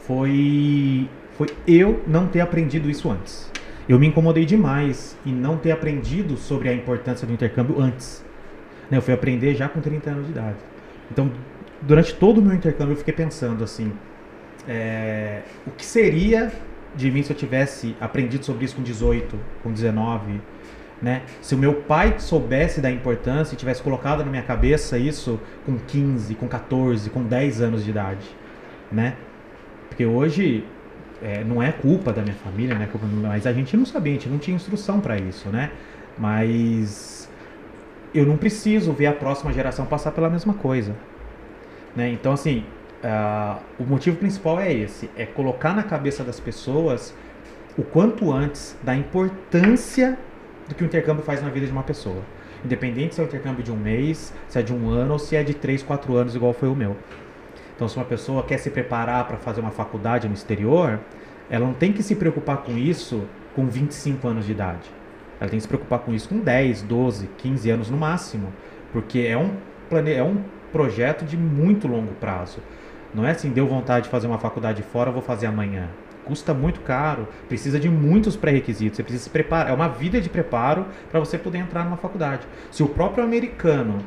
foi, 0.08 1.10
foi 1.38 1.48
eu 1.68 2.02
não 2.08 2.28
ter 2.28 2.40
aprendido 2.40 2.90
isso 2.90 3.12
antes. 3.12 3.52
Eu 3.88 4.00
me 4.00 4.08
incomodei 4.08 4.46
demais 4.46 5.18
em 5.26 5.34
não 5.34 5.58
ter 5.58 5.72
aprendido 5.72 6.38
sobre 6.38 6.70
a 6.70 6.74
importância 6.74 7.28
do 7.28 7.34
intercâmbio 7.34 7.82
antes. 7.82 8.24
Né, 8.90 8.98
eu 8.98 9.02
fui 9.02 9.14
aprender 9.14 9.54
já 9.54 9.68
com 9.68 9.82
30 9.82 10.10
anos 10.10 10.26
de 10.28 10.32
idade. 10.32 10.58
Então, 11.12 11.30
durante 11.82 12.16
todo 12.16 12.38
o 12.38 12.42
meu 12.42 12.54
intercâmbio, 12.54 12.94
eu 12.94 12.98
fiquei 12.98 13.14
pensando 13.14 13.64
assim: 13.64 13.92
é, 14.68 15.42
o 15.66 15.72
que 15.72 15.86
seria 15.86 16.52
de 16.96 17.10
mim 17.12 17.24
se 17.24 17.32
eu 17.32 17.38
tivesse 17.38 17.96
aprendido 18.00 18.46
sobre 18.46 18.66
isso 18.66 18.76
com 18.76 18.84
18, 18.84 19.40
com 19.62 19.72
19, 19.72 20.40
né? 21.02 21.24
Se 21.42 21.56
o 21.56 21.58
meu 21.58 21.74
pai 21.74 22.16
soubesse 22.20 22.80
da 22.80 22.90
importância 22.90 23.56
e 23.56 23.58
tivesse 23.58 23.82
colocado 23.82 24.24
na 24.24 24.30
minha 24.30 24.44
cabeça 24.44 24.98
isso 24.98 25.40
com 25.66 25.78
15, 25.78 26.36
com 26.36 26.48
14, 26.48 27.10
com 27.10 27.24
10 27.24 27.62
anos 27.62 27.84
de 27.84 27.90
idade, 27.90 28.26
né? 28.92 29.16
Porque 29.90 30.06
hoje 30.06 30.64
é, 31.22 31.44
não 31.44 31.62
é 31.62 31.72
culpa 31.72 32.14
da 32.14 32.22
minha 32.22 32.36
família, 32.36 32.76
né? 32.78 32.88
Mas 33.22 33.46
a 33.46 33.54
gente 33.54 33.76
não 33.76 33.86
sabia, 33.86 34.14
a 34.14 34.16
gente 34.16 34.30
não 34.30 34.38
tinha 34.38 34.56
instrução 34.56 35.00
para 35.00 35.18
isso, 35.18 35.50
né? 35.50 35.72
Mas 36.18 37.30
eu 38.14 38.26
não 38.26 38.38
preciso 38.38 38.94
ver 38.94 39.08
a 39.08 39.14
próxima 39.14 39.52
geração 39.52 39.86
passar 39.86 40.12
pela 40.12 40.30
mesma 40.30 40.54
coisa, 40.54 40.96
né? 41.96 42.10
Então 42.12 42.32
assim, 42.32 42.64
Uh, 43.04 43.62
o 43.80 43.84
motivo 43.84 44.16
principal 44.18 44.60
é 44.60 44.72
esse: 44.72 45.10
é 45.18 45.26
colocar 45.26 45.76
na 45.76 45.84
cabeça 45.84 46.24
das 46.24 46.40
pessoas 46.40 47.14
o 47.78 47.84
quanto 47.84 48.32
antes 48.32 48.78
da 48.82 48.96
importância 48.96 50.18
do 50.70 50.76
que 50.76 50.84
o 50.84 50.86
intercâmbio 50.86 51.24
faz 51.24 51.42
na 51.42 51.50
vida 51.50 51.66
de 51.66 51.72
uma 51.72 51.84
pessoa. 51.84 52.22
Independente 52.64 53.16
se 53.16 53.22
é 53.22 53.24
um 53.24 53.28
intercâmbio 53.28 53.64
de 53.64 53.72
um 53.72 53.76
mês, 53.76 54.34
se 54.48 54.58
é 54.58 54.62
de 54.62 54.74
um 54.74 54.90
ano 54.90 55.14
ou 55.14 55.20
se 55.20 55.36
é 55.36 55.44
de 55.44 55.54
três, 55.54 55.84
quatro 55.84 56.16
anos, 56.16 56.34
igual 56.34 56.54
foi 56.54 56.70
o 56.70 56.76
meu. 56.76 56.96
Então, 57.76 57.90
se 57.90 57.98
uma 57.98 58.06
pessoa 58.06 58.44
quer 58.44 58.58
se 58.58 58.70
preparar 58.70 59.28
para 59.28 59.36
fazer 59.38 59.60
uma 59.60 59.72
faculdade 59.72 60.28
no 60.28 60.34
exterior, 60.34 61.00
ela 61.50 61.66
não 61.66 61.74
tem 61.74 61.92
que 61.92 62.02
se 62.02 62.16
preocupar 62.16 62.58
com 62.58 62.78
isso 62.78 63.24
com 63.54 63.68
25 63.68 64.26
anos 64.28 64.46
de 64.46 64.54
idade. 64.54 64.90
Ela 65.40 65.50
tem 65.50 65.58
que 65.58 65.64
se 65.64 65.68
preocupar 65.68 66.00
com 66.00 66.14
isso 66.14 66.30
com 66.30 66.40
10, 66.40 66.84
12, 66.84 67.28
15 67.38 67.70
anos 67.70 67.90
no 67.90 67.98
máximo, 67.98 68.54
porque 68.94 69.20
é 69.20 69.38
um, 69.38 69.52
plane... 69.90 70.14
é 70.14 70.24
um 70.24 70.38
projeto 70.72 71.26
de 71.26 71.36
muito 71.36 71.88
longo 71.88 72.14
prazo. 72.14 72.60
Não 73.14 73.26
é 73.26 73.32
assim, 73.32 73.50
deu 73.50 73.68
vontade 73.68 74.06
de 74.06 74.10
fazer 74.10 74.28
uma 74.28 74.40
faculdade 74.40 74.82
fora, 74.82 75.12
vou 75.12 75.22
fazer 75.22 75.46
amanhã. 75.46 75.88
Custa 76.26 76.54
muito 76.54 76.80
caro, 76.82 77.28
precisa 77.48 77.80
de 77.80 77.90
muitos 77.90 78.36
pré-requisitos, 78.36 78.96
você 78.96 79.04
precisa 79.04 79.26
se 79.26 79.30
preparar, 79.30 79.72
é 79.72 79.74
uma 79.74 79.90
vida 79.90 80.20
de 80.22 80.30
preparo 80.30 80.88
para 81.12 81.20
você 81.20 81.38
poder 81.38 81.60
entrar 81.60 81.84
numa 81.84 81.98
faculdade. 81.98 82.48
Se 82.72 82.82
o 82.82 82.88
próprio 82.88 83.24
americano, 83.24 84.00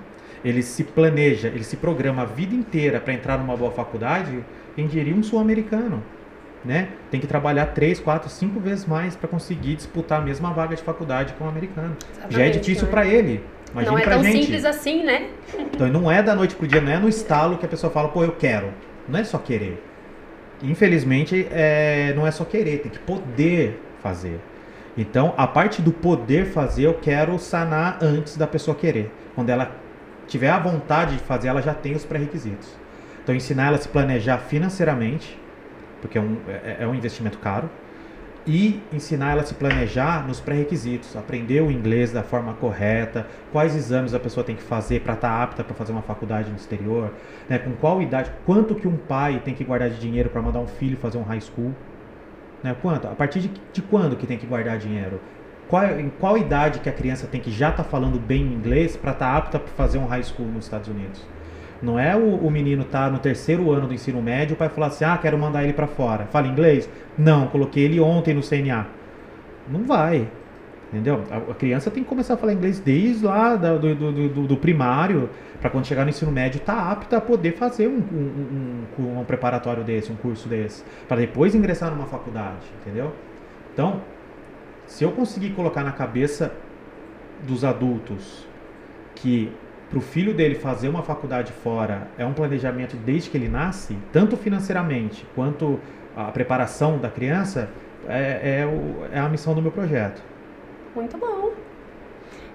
ele 0.45 0.63
se 0.63 0.83
planeja, 0.83 1.49
ele 1.49 1.63
se 1.63 1.77
programa 1.77 2.23
a 2.23 2.25
vida 2.25 2.55
inteira 2.55 2.99
para 3.01 3.13
entrar 3.13 3.39
numa 3.39 3.57
boa 3.57 3.71
faculdade, 3.71 4.45
quem 4.75 4.87
diria 4.87 5.15
um 5.15 5.23
sul-americano, 5.23 6.03
né? 6.65 6.89
Tem 7.11 7.21
que 7.21 7.27
trabalhar 7.27 7.67
três, 7.67 8.01
quatro, 8.01 8.29
cinco 8.29 8.59
vezes 8.59 8.87
mais 8.87 9.15
para 9.15 9.29
conseguir 9.29 9.77
disputar 9.77 10.21
a 10.21 10.25
mesma 10.25 10.53
vaga 10.53 10.75
de 10.75 10.83
faculdade 10.83 11.35
com 11.35 11.45
o 11.45 11.49
americano. 11.49 11.97
Exatamente, 12.11 12.35
Já 12.35 12.45
é 12.45 12.51
difícil 12.51 12.85
né? 12.85 12.91
para 12.91 13.07
ele. 13.07 13.45
Imagine 13.73 13.95
não 13.95 13.99
é 13.99 14.05
tão 14.05 14.23
gente. 14.23 14.43
simples 14.45 14.65
assim, 14.65 15.05
né? 15.05 15.29
Então 15.59 15.87
não 15.89 16.11
é 16.11 16.23
da 16.23 16.35
noite 16.35 16.55
pro 16.55 16.67
dia, 16.67 16.81
não 16.81 16.93
é 16.93 16.99
no 16.99 17.09
estalo 17.09 17.59
que 17.59 17.67
a 17.67 17.69
pessoa 17.69 17.93
fala, 17.93 18.09
pô, 18.09 18.25
eu 18.25 18.33
quero. 18.33 18.73
Não 19.09 19.19
é 19.19 19.25
só 19.25 19.39
querer. 19.39 19.83
Infelizmente, 20.63 21.47
é, 21.51 22.13
não 22.15 22.27
é 22.27 22.31
só 22.31 22.45
querer, 22.45 22.79
tem 22.79 22.91
que 22.91 22.99
poder 22.99 23.81
fazer. 24.03 24.41
Então, 24.97 25.35
a 25.37 25.47
parte 25.47 25.83
do 25.83 25.93
poder 25.93 26.47
fazer, 26.47 26.85
eu 26.85 26.95
quero 26.95 27.39
sanar 27.39 27.99
antes 28.03 28.37
da 28.37 28.47
pessoa 28.47 28.75
querer. 28.75 29.13
Quando 29.35 29.51
ela 29.51 29.77
tiver 30.27 30.49
a 30.49 30.59
vontade 30.59 31.17
de 31.17 31.23
fazer, 31.23 31.49
ela 31.49 31.61
já 31.61 31.75
tem 31.75 31.95
os 31.95 32.05
pré-requisitos. 32.05 32.69
Então, 33.23 33.35
ensinar 33.35 33.67
ela 33.67 33.77
a 33.77 33.81
se 33.81 33.89
planejar 33.89 34.39
financeiramente, 34.39 35.39
porque 36.01 36.17
é 36.17 36.21
um, 36.21 36.39
é, 36.49 36.79
é 36.81 36.87
um 36.87 36.95
investimento 36.95 37.39
caro 37.39 37.69
e 38.47 38.81
ensinar 38.93 39.33
ela 39.33 39.43
a 39.43 39.45
se 39.45 39.55
planejar 39.55 40.27
nos 40.27 40.39
pré-requisitos, 40.39 41.17
aprender 41.17 41.61
o 41.63 41.71
inglês 41.71 42.13
da 42.13 42.23
forma 42.23 42.55
correta, 42.55 43.27
quais 43.51 43.75
exames 43.75 44.15
a 44.15 44.21
pessoa 44.21 44.45
tem 44.45 44.55
que 44.55 44.63
fazer 44.63 45.01
para 45.01 45.15
estar 45.15 45.29
tá 45.29 45.43
apta 45.43 45.65
para 45.65 45.75
fazer 45.75 45.91
uma 45.91 46.03
faculdade 46.03 46.49
no 46.49 46.57
exterior, 46.57 47.13
né? 47.49 47.59
com 47.59 47.73
qual 47.73 48.01
idade, 48.01 48.31
quanto 48.45 48.75
que 48.77 48.87
um 48.87 48.97
pai 48.97 49.43
tem 49.45 49.53
que 49.53 49.65
guardar 49.65 49.91
de 49.91 49.99
dinheiro 49.99 50.31
para 50.31 50.41
mandar 50.41 50.61
um 50.61 50.67
filho 50.67 50.97
fazer 50.97 51.19
um 51.19 51.25
high 51.25 51.41
school, 51.41 51.75
né? 52.63 52.77
quanto, 52.81 53.09
a 53.09 53.15
partir 53.15 53.41
de, 53.41 53.51
de 53.73 53.83
quando 53.83 54.17
que 54.17 54.27
tem 54.27 54.39
que 54.39 54.47
guardar 54.47 54.79
dinheiro, 54.79 55.21
qual, 55.67 55.85
em 55.99 56.09
qual 56.09 56.39
idade 56.39 56.79
que 56.79 56.89
a 56.89 56.93
criança 56.93 57.27
tem 57.27 57.41
que 57.41 57.51
já 57.51 57.71
estar 57.71 57.83
tá 57.83 57.89
falando 57.89 58.21
bem 58.21 58.43
inglês 58.43 58.97
para 58.97 59.11
estar 59.11 59.27
tá 59.27 59.37
apta 59.37 59.59
para 59.59 59.73
fazer 59.75 59.99
um 59.99 60.07
high 60.07 60.23
school 60.23 60.47
nos 60.47 60.67
Estados 60.67 60.89
Unidos. 60.89 61.21
Não 61.83 61.99
é 61.99 62.17
o, 62.17 62.37
o 62.37 62.51
menino 62.51 62.85
tá 62.85 63.11
no 63.11 63.19
terceiro 63.19 63.71
ano 63.71 63.87
do 63.87 63.95
ensino 63.95 64.23
médio, 64.23 64.57
pai 64.57 64.69
falar 64.69 64.89
assim: 64.89 65.05
"Ah, 65.05 65.19
quero 65.21 65.39
mandar 65.39 65.65
ele 65.65 65.73
para 65.73 65.87
fora". 65.87 66.27
Fala 66.27 66.47
inglês? 66.47 66.89
Não, 67.19 67.47
coloquei 67.49 67.85
ele 67.85 68.01
ontem 68.01 68.35
no 68.35 68.43
CNA. 68.43 68.87
Não 69.69 69.85
vai. 69.85 70.29
Entendeu? 70.89 71.25
A, 71.31 71.51
a 71.51 71.55
criança 71.55 71.91
tem 71.91 72.03
que 72.03 72.09
começar 72.09 72.35
a 72.35 72.37
falar 72.37 72.53
inglês 72.53 72.79
desde 72.79 73.25
lá 73.25 73.57
do, 73.57 73.95
do, 73.95 74.29
do, 74.29 74.47
do 74.47 74.57
primário, 74.57 75.29
para 75.61 75.69
quando 75.69 75.85
chegar 75.85 76.05
no 76.05 76.11
ensino 76.11 76.31
médio 76.31 76.61
tá 76.61 76.91
apta 76.91 77.17
a 77.17 77.21
poder 77.21 77.53
fazer 77.53 77.89
um, 77.89 77.99
um, 77.99 78.85
um, 78.99 79.21
um 79.21 79.25
preparatório 79.25 79.83
desse, 79.83 80.13
um 80.13 80.17
curso 80.17 80.49
desse, 80.49 80.85
para 81.09 81.17
depois 81.17 81.55
ingressar 81.55 81.91
numa 81.91 82.07
faculdade, 82.07 82.67
entendeu? 82.81 83.13
Então, 83.73 84.01
se 84.87 85.03
eu 85.03 85.11
conseguir 85.11 85.51
colocar 85.51 85.83
na 85.83 85.93
cabeça 85.93 86.53
dos 87.47 87.65
adultos 87.65 88.47
que 89.15 89.53
para 89.89 89.99
o 89.99 90.01
filho 90.01 90.35
dele 90.35 90.57
fazer 90.57 90.89
uma 90.89 91.03
faculdade 91.03 91.53
fora 91.53 92.09
é 92.19 92.27
um 92.27 92.33
planejamento 92.33 92.97
desde 92.97 93.31
que 93.31 93.37
ele 93.37 93.49
nasce, 93.49 93.97
tanto 94.13 94.37
financeiramente 94.37 95.27
quanto 95.35 95.79
a 96.17 96.25
preparação 96.25 96.99
da 96.99 97.09
criança, 97.09 97.69
é, 98.09 98.61
é, 98.61 98.67
o, 98.67 99.05
é 99.13 99.19
a 99.19 99.29
missão 99.29 99.55
do 99.55 99.63
meu 99.63 99.71
projeto. 99.71 100.23
Muito 100.95 101.17
bom. 101.19 101.53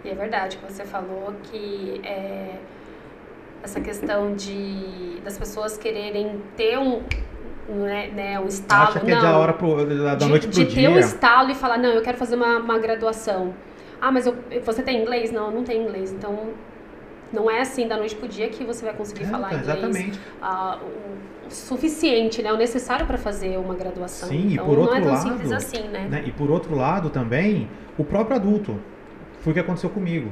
E 0.03 0.09
é 0.09 0.15
verdade 0.15 0.57
que 0.57 0.71
você 0.71 0.83
falou 0.83 1.33
que 1.43 2.01
é, 2.03 2.55
essa 3.63 3.79
questão 3.79 4.33
de 4.33 5.19
das 5.23 5.37
pessoas 5.37 5.77
quererem 5.77 6.41
ter 6.57 6.79
um, 6.79 7.03
né, 7.69 8.07
né, 8.07 8.39
um 8.39 8.47
estalo. 8.47 8.89
Acha 8.89 8.99
que 8.99 9.11
não, 9.11 9.17
é 9.19 9.21
da 9.21 9.37
hora 9.37 9.53
pro, 9.53 9.85
da, 9.85 10.15
de, 10.15 10.25
noite 10.25 10.47
pro 10.47 10.55
de 10.55 10.65
dia. 10.65 10.89
ter 10.89 10.93
um 10.93 10.99
estalo 10.99 11.51
e 11.51 11.55
falar, 11.55 11.77
não, 11.77 11.89
eu 11.89 12.01
quero 12.01 12.17
fazer 12.17 12.35
uma, 12.35 12.57
uma 12.57 12.79
graduação. 12.79 13.53
Ah, 14.01 14.11
mas 14.11 14.25
eu, 14.25 14.35
você 14.65 14.81
tem 14.81 15.01
inglês? 15.01 15.31
Não, 15.31 15.45
eu 15.45 15.51
não 15.51 15.63
tenho 15.63 15.83
inglês. 15.83 16.11
Então, 16.11 16.49
não 17.31 17.49
é 17.49 17.61
assim 17.61 17.87
da 17.87 17.97
noite 17.97 18.15
pro 18.15 18.27
dia 18.27 18.49
que 18.49 18.63
você 18.63 18.83
vai 18.83 18.93
conseguir 18.93 19.23
é, 19.23 19.27
falar 19.27 19.53
inglês. 19.53 19.67
Exatamente. 19.67 20.19
O, 20.41 21.47
o 21.47 21.51
suficiente, 21.51 22.41
né? 22.41 22.51
O 22.51 22.57
necessário 22.57 23.05
para 23.05 23.17
fazer 23.17 23.57
uma 23.57 23.75
graduação. 23.75 24.29
Sim, 24.29 24.53
então, 24.53 24.65
e 24.65 24.67
por 24.67 24.79
outro 24.79 24.95
não 24.95 24.97
é 24.97 25.01
tão 25.01 25.13
lado, 25.13 25.29
simples 25.29 25.51
assim, 25.51 25.87
né? 25.87 26.07
né? 26.09 26.23
E 26.25 26.31
por 26.31 26.49
outro 26.49 26.75
lado 26.75 27.09
também, 27.09 27.69
o 27.97 28.03
próprio 28.03 28.35
adulto. 28.35 28.79
Foi 29.41 29.51
o 29.51 29.53
que 29.53 29.59
aconteceu 29.59 29.89
comigo. 29.89 30.29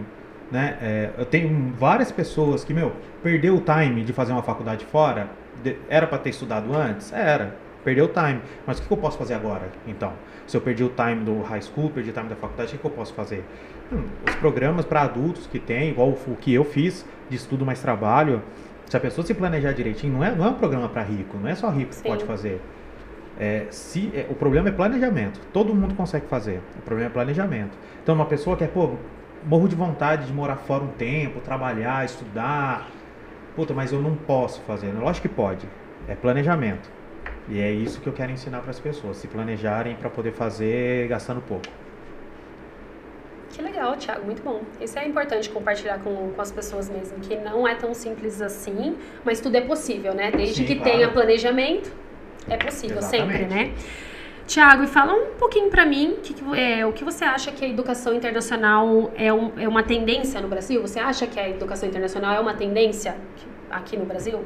Né? 0.51 0.77
É, 0.81 1.09
eu 1.17 1.25
tenho 1.25 1.73
várias 1.77 2.11
pessoas 2.11 2.63
que, 2.63 2.73
meu, 2.73 2.93
perdeu 3.23 3.55
o 3.55 3.61
time 3.61 4.03
de 4.03 4.13
fazer 4.13 4.31
uma 4.31 4.43
faculdade 4.43 4.85
fora. 4.85 5.29
De, 5.63 5.77
era 5.89 6.07
para 6.07 6.17
ter 6.17 6.29
estudado 6.29 6.75
antes? 6.75 7.11
Era. 7.11 7.55
Perdeu 7.83 8.05
o 8.05 8.07
time. 8.07 8.41
Mas 8.65 8.79
o 8.79 8.83
que 8.83 8.91
eu 8.91 8.97
posso 8.97 9.17
fazer 9.17 9.33
agora, 9.33 9.69
então? 9.87 10.13
Se 10.45 10.57
eu 10.57 10.61
perdi 10.61 10.83
o 10.83 10.89
time 10.89 11.23
do 11.23 11.41
high 11.43 11.61
school, 11.61 11.89
perdi 11.89 12.09
o 12.09 12.13
time 12.13 12.27
da 12.27 12.35
faculdade, 12.35 12.75
o 12.75 12.79
que 12.79 12.85
eu 12.85 12.91
posso 12.91 13.13
fazer? 13.13 13.43
Hum, 13.91 14.03
os 14.27 14.35
programas 14.35 14.85
para 14.85 15.01
adultos 15.01 15.47
que 15.47 15.59
tem, 15.59 15.89
igual 15.89 16.09
o 16.09 16.35
que 16.35 16.53
eu 16.53 16.63
fiz, 16.63 17.05
de 17.29 17.35
estudo 17.35 17.65
mais 17.65 17.79
trabalho, 17.81 18.41
se 18.89 18.97
a 18.97 18.99
pessoa 18.99 19.25
se 19.25 19.33
planejar 19.33 19.71
direitinho, 19.71 20.13
não 20.13 20.23
é, 20.23 20.31
não 20.33 20.45
é 20.45 20.49
um 20.49 20.55
programa 20.55 20.89
para 20.89 21.03
rico, 21.03 21.37
não 21.37 21.47
é 21.47 21.55
só 21.55 21.69
rico 21.69 21.93
Sim. 21.93 22.01
que 22.01 22.09
pode 22.09 22.25
fazer. 22.25 22.59
É, 23.39 23.67
se, 23.69 24.11
é, 24.13 24.25
o 24.29 24.33
problema 24.33 24.67
é 24.67 24.71
planejamento. 24.71 25.39
Todo 25.53 25.73
mundo 25.73 25.95
consegue 25.95 26.25
fazer. 26.25 26.59
O 26.77 26.81
problema 26.81 27.09
é 27.09 27.13
planejamento. 27.13 27.77
Então, 28.03 28.13
uma 28.15 28.25
pessoa 28.25 28.57
que 28.57 28.63
é, 28.63 28.67
pô, 28.67 28.95
morro 29.45 29.67
de 29.67 29.75
vontade 29.75 30.25
de 30.25 30.33
morar 30.33 30.57
fora 30.57 30.83
um 30.83 30.89
tempo, 30.89 31.39
trabalhar, 31.39 32.03
estudar. 32.03 32.89
Puta, 33.55 33.73
mas 33.73 33.93
eu 33.93 34.01
não 34.01 34.15
posso 34.15 34.61
fazer. 34.61 34.91
Lógico 34.91 35.29
que 35.29 35.33
pode. 35.33 35.65
É 36.07 36.15
planejamento. 36.15 36.89
E 37.49 37.59
é 37.59 37.71
isso 37.71 37.99
que 37.99 38.07
eu 38.07 38.13
quero 38.13 38.31
ensinar 38.31 38.59
para 38.61 38.69
as 38.69 38.79
pessoas, 38.79 39.17
se 39.17 39.27
planejarem 39.27 39.95
para 39.95 40.09
poder 40.09 40.31
fazer 40.31 41.07
gastando 41.07 41.41
pouco. 41.41 41.65
Que 43.49 43.61
legal, 43.63 43.97
Thiago, 43.97 44.23
muito 44.23 44.43
bom. 44.43 44.61
Isso 44.79 44.97
é 44.99 45.07
importante 45.07 45.49
compartilhar 45.49 45.97
com, 45.99 46.31
com 46.31 46.41
as 46.41 46.51
pessoas 46.51 46.87
mesmo, 46.87 47.19
que 47.19 47.35
não 47.35 47.67
é 47.67 47.73
tão 47.73 47.93
simples 47.95 48.39
assim, 48.39 48.95
mas 49.25 49.41
tudo 49.41 49.55
é 49.55 49.61
possível, 49.61 50.13
né? 50.13 50.29
Desde 50.29 50.57
Sim, 50.57 50.65
que 50.65 50.75
claro. 50.75 50.91
tenha 50.91 51.09
planejamento, 51.09 51.91
é 52.47 52.55
possível 52.55 52.99
Exatamente. 52.99 53.37
sempre, 53.39 53.53
né? 53.53 53.73
Tiago, 54.45 54.83
e 54.83 54.87
fala 54.87 55.13
um 55.13 55.35
pouquinho 55.37 55.69
para 55.69 55.85
mim 55.85 56.17
que, 56.23 56.35
é, 56.55 56.85
o 56.85 56.93
que 56.93 57.03
você 57.03 57.23
acha 57.23 57.51
que 57.51 57.65
a 57.65 57.67
educação 57.67 58.13
internacional 58.15 59.11
é, 59.15 59.31
um, 59.31 59.51
é 59.57 59.67
uma 59.67 59.83
tendência 59.83 60.39
no 60.39 60.47
Brasil? 60.47 60.81
Você 60.81 60.99
acha 60.99 61.27
que 61.27 61.39
a 61.39 61.49
educação 61.49 61.89
internacional 61.89 62.35
é 62.35 62.39
uma 62.39 62.53
tendência 62.53 63.15
aqui 63.69 63.97
no 63.97 64.05
Brasil? 64.05 64.43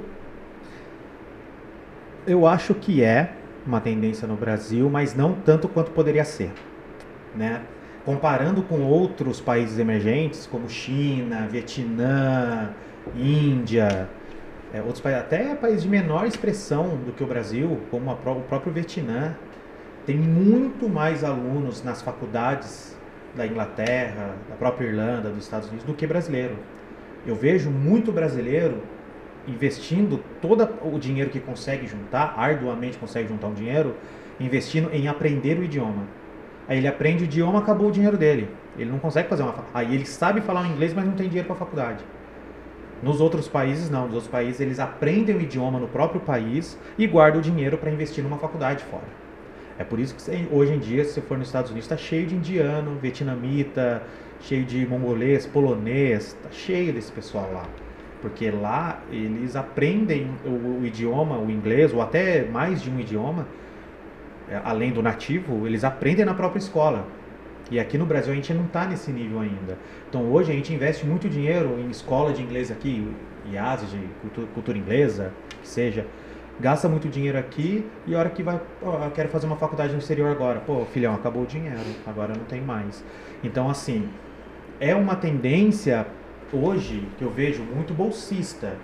Eu 2.25 2.47
acho 2.47 2.73
que 2.73 3.03
é 3.03 3.33
uma 3.65 3.81
tendência 3.81 4.25
no 4.25 4.35
Brasil, 4.35 4.89
mas 4.89 5.13
não 5.13 5.33
tanto 5.33 5.67
quanto 5.67 5.91
poderia 5.91 6.23
ser. 6.23 6.51
Né? 7.35 7.61
Comparando 8.05 8.61
com 8.61 8.81
outros 8.81 9.41
países 9.41 9.77
emergentes, 9.77 10.45
como 10.45 10.69
China, 10.69 11.47
Vietnã, 11.51 12.69
Índia, 13.13 14.07
é, 14.73 14.79
outros 14.81 15.01
países, 15.01 15.21
até 15.21 15.53
países 15.55 15.83
de 15.83 15.89
menor 15.89 16.25
expressão 16.25 16.97
do 17.05 17.11
que 17.11 17.23
o 17.23 17.27
Brasil, 17.27 17.81
como 17.91 18.09
a, 18.09 18.13
o 18.13 18.41
próprio 18.41 18.71
Vietnã, 18.71 19.35
tem 20.05 20.17
muito 20.17 20.87
mais 20.87 21.25
alunos 21.25 21.83
nas 21.83 22.01
faculdades 22.01 22.97
da 23.35 23.45
Inglaterra, 23.45 24.35
da 24.49 24.55
própria 24.55 24.87
Irlanda, 24.87 25.29
dos 25.29 25.43
Estados 25.43 25.67
Unidos, 25.67 25.85
do 25.85 25.93
que 25.93 26.07
brasileiro. 26.07 26.55
Eu 27.25 27.35
vejo 27.35 27.69
muito 27.69 28.11
brasileiro 28.11 28.81
investindo 29.47 30.19
todo 30.41 30.67
o 30.83 30.97
dinheiro 30.97 31.29
que 31.29 31.39
consegue 31.39 31.87
juntar, 31.87 32.35
arduamente 32.37 32.97
consegue 32.97 33.29
juntar 33.29 33.47
um 33.47 33.53
dinheiro, 33.53 33.95
investindo 34.39 34.89
em 34.93 35.07
aprender 35.07 35.59
o 35.59 35.63
idioma. 35.63 36.03
Aí 36.67 36.77
ele 36.77 36.87
aprende 36.87 37.23
o 37.23 37.25
idioma, 37.25 37.59
acabou 37.59 37.89
o 37.89 37.91
dinheiro 37.91 38.17
dele. 38.17 38.49
Ele 38.77 38.89
não 38.89 38.99
consegue 38.99 39.27
fazer 39.27 39.43
uma. 39.43 39.53
Aí 39.73 39.93
ele 39.93 40.05
sabe 40.05 40.41
falar 40.41 40.61
o 40.63 40.65
inglês, 40.65 40.93
mas 40.93 41.05
não 41.05 41.13
tem 41.13 41.27
dinheiro 41.27 41.47
para 41.47 41.55
a 41.55 41.59
faculdade. 41.59 42.03
Nos 43.01 43.19
outros 43.19 43.49
países, 43.49 43.89
não. 43.89 44.05
Nos 44.05 44.13
outros 44.13 44.31
países, 44.31 44.61
eles 44.61 44.79
aprendem 44.79 45.35
o 45.35 45.41
idioma 45.41 45.79
no 45.79 45.87
próprio 45.87 46.21
país 46.21 46.79
e 46.97 47.05
guardam 47.05 47.39
o 47.39 47.43
dinheiro 47.43 47.77
para 47.77 47.91
investir 47.91 48.23
numa 48.23 48.37
faculdade 48.37 48.83
fora. 48.85 49.23
É 49.77 49.83
por 49.83 49.99
isso 49.99 50.15
que 50.15 50.47
hoje 50.51 50.73
em 50.73 50.79
dia, 50.79 51.03
se 51.03 51.13
você 51.13 51.21
for 51.21 51.37
nos 51.37 51.47
Estados 51.47 51.71
Unidos, 51.71 51.85
está 51.85 51.97
cheio 51.97 52.25
de 52.25 52.35
indiano, 52.35 52.97
vietnamita, 53.01 54.03
cheio 54.39 54.63
de 54.63 54.85
mongolês, 54.85 55.45
polonês, 55.45 56.27
está 56.27 56.49
cheio 56.51 56.93
desse 56.93 57.11
pessoal 57.11 57.49
lá. 57.51 57.65
Porque 58.23 58.49
lá 58.49 59.01
eles 59.11 59.53
aprendem 59.53 60.31
o, 60.45 60.79
o 60.79 60.85
idioma, 60.85 61.37
o 61.37 61.51
inglês, 61.51 61.93
ou 61.93 62.01
até 62.01 62.45
mais 62.45 62.81
de 62.81 62.89
um 62.89 62.97
idioma, 62.97 63.45
é, 64.49 64.61
além 64.63 64.93
do 64.93 65.03
nativo, 65.03 65.67
eles 65.67 65.83
aprendem 65.83 66.23
na 66.23 66.33
própria 66.33 66.57
escola. 66.57 67.05
E 67.69 67.81
aqui 67.81 67.97
no 67.97 68.05
Brasil 68.05 68.31
a 68.31 68.35
gente 68.35 68.53
não 68.53 68.63
está 68.63 68.85
nesse 68.85 69.11
nível 69.11 69.41
ainda. 69.41 69.77
Então 70.07 70.31
hoje 70.31 70.53
a 70.53 70.55
gente 70.55 70.73
investe 70.73 71.05
muito 71.05 71.27
dinheiro 71.27 71.77
em 71.77 71.89
escola 71.89 72.31
de 72.31 72.41
inglês 72.41 72.71
aqui, 72.71 73.05
IAS, 73.51 73.91
de 73.91 73.99
cultura, 74.21 74.47
cultura 74.53 74.77
inglesa, 74.77 75.33
que 75.61 75.67
seja. 75.67 76.07
Gasta 76.61 76.87
muito 76.87 77.09
dinheiro 77.09 77.37
aqui 77.37 77.85
e 78.07 78.15
a 78.15 78.19
hora 78.19 78.29
que 78.29 78.41
vai, 78.41 78.57
eu 78.81 79.11
quero 79.13 79.27
fazer 79.27 79.47
uma 79.47 79.57
faculdade 79.57 79.91
no 79.91 79.99
exterior 79.99 80.31
agora. 80.31 80.61
Pô, 80.61 80.85
filhão, 80.85 81.13
acabou 81.13 81.43
o 81.43 81.45
dinheiro, 81.45 81.77
agora 82.07 82.33
não 82.37 82.45
tem 82.45 82.61
mais. 82.61 83.03
Então, 83.43 83.69
assim, 83.69 84.07
é 84.79 84.95
uma 84.95 85.15
tendência 85.15 86.07
hoje 86.53 87.07
que 87.17 87.23
eu 87.23 87.29
vejo 87.29 87.63
muito 87.63 87.93
bolsista. 87.93 88.75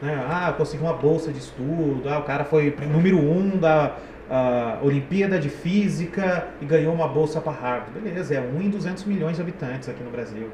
Né? 0.00 0.14
Ah, 0.28 0.54
eu 0.56 0.80
uma 0.80 0.92
bolsa 0.92 1.32
de 1.32 1.38
estudo, 1.38 2.02
ah, 2.06 2.18
o 2.18 2.22
cara 2.22 2.44
foi 2.44 2.74
número 2.86 3.18
um 3.18 3.56
da 3.56 3.96
a 4.30 4.78
Olimpíada 4.82 5.38
de 5.38 5.48
Física 5.48 6.48
e 6.60 6.66
ganhou 6.66 6.92
uma 6.92 7.08
bolsa 7.08 7.40
para 7.40 7.52
Harvard. 7.52 7.98
Beleza, 7.98 8.34
é 8.34 8.40
1 8.40 8.60
em 8.60 8.70
200 8.70 9.04
milhões 9.04 9.36
de 9.36 9.42
habitantes 9.42 9.88
aqui 9.88 10.02
no 10.02 10.10
Brasil. 10.10 10.50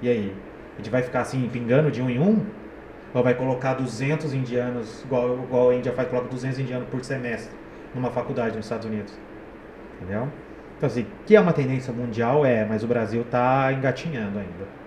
E 0.00 0.08
aí? 0.08 0.34
A 0.74 0.76
gente 0.76 0.90
vai 0.90 1.02
ficar 1.02 1.20
assim, 1.20 1.48
pingando 1.52 1.90
de 1.90 2.00
um 2.00 2.08
em 2.08 2.18
um? 2.18 2.44
Ou 3.12 3.22
vai 3.22 3.34
colocar 3.34 3.74
200 3.74 4.32
indianos, 4.34 5.02
igual, 5.04 5.38
igual 5.44 5.70
a 5.70 5.74
Índia 5.74 5.92
faz, 5.92 6.08
coloca 6.08 6.28
200 6.28 6.58
indianos 6.58 6.88
por 6.88 7.02
semestre 7.04 7.54
numa 7.94 8.10
faculdade 8.10 8.56
nos 8.56 8.66
Estados 8.66 8.86
Unidos? 8.86 9.16
Entendeu? 10.00 10.28
Então, 10.76 10.86
assim, 10.88 11.06
que 11.24 11.36
é 11.36 11.40
uma 11.40 11.52
tendência 11.52 11.92
mundial, 11.92 12.44
é, 12.44 12.64
mas 12.64 12.82
o 12.82 12.86
Brasil 12.86 13.22
está 13.22 13.72
engatinhando 13.72 14.38
ainda. 14.38 14.83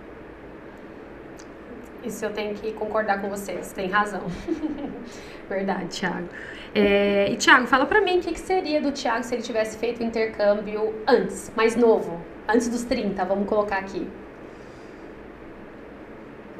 Isso 2.07 2.23
eu 2.23 2.31
tenho 2.31 2.55
que 2.55 2.71
concordar 2.71 3.21
com 3.21 3.29
você, 3.29 3.57
você 3.57 3.75
tem 3.75 3.89
razão. 3.89 4.21
Verdade, 5.49 5.87
Thiago. 5.87 6.27
É, 6.73 7.29
e 7.31 7.35
Thiago, 7.35 7.67
fala 7.67 7.85
pra 7.85 8.01
mim 8.01 8.19
o 8.19 8.21
que, 8.21 8.33
que 8.33 8.39
seria 8.39 8.81
do 8.81 8.91
Thiago 8.91 9.23
se 9.23 9.35
ele 9.35 9.43
tivesse 9.43 9.77
feito 9.77 10.01
o 10.01 10.03
intercâmbio 10.03 10.93
antes, 11.07 11.51
mais 11.55 11.75
novo, 11.75 12.19
antes 12.47 12.67
dos 12.69 12.83
30, 12.83 13.23
vamos 13.25 13.47
colocar 13.47 13.77
aqui. 13.77 14.07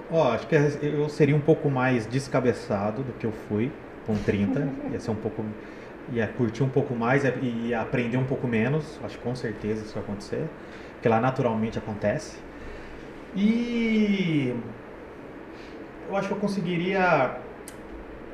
Ó, 0.10 0.30
oh, 0.30 0.32
acho 0.32 0.48
que 0.48 0.56
eu 0.56 1.10
seria 1.10 1.36
um 1.36 1.42
pouco 1.42 1.70
mais 1.70 2.06
descabeçado 2.06 3.04
do 3.04 3.12
que 3.14 3.26
eu 3.26 3.32
fui 3.50 3.72
com 4.06 4.16
30. 4.16 4.68
ia 4.92 5.00
ser 5.00 5.12
um 5.12 5.16
pouco. 5.16 5.44
ia 6.14 6.28
curtir 6.28 6.64
um 6.64 6.70
pouco 6.70 6.96
mais 6.96 7.24
e 7.42 7.74
aprender 7.74 8.18
um 8.18 8.24
pouco 8.24 8.48
menos. 8.48 9.00
Acho 9.04 9.18
que 9.18 9.24
com 9.24 9.36
certeza 9.36 9.84
isso 9.84 9.94
vai 9.94 10.04
acontecer. 10.04 10.48
Porque 10.94 11.10
lá 11.10 11.20
naturalmente 11.20 11.78
acontece. 11.78 12.38
E. 13.36 14.47
Acho 16.18 16.30
que 16.30 16.34
eu 16.34 16.40
conseguiria 16.40 17.38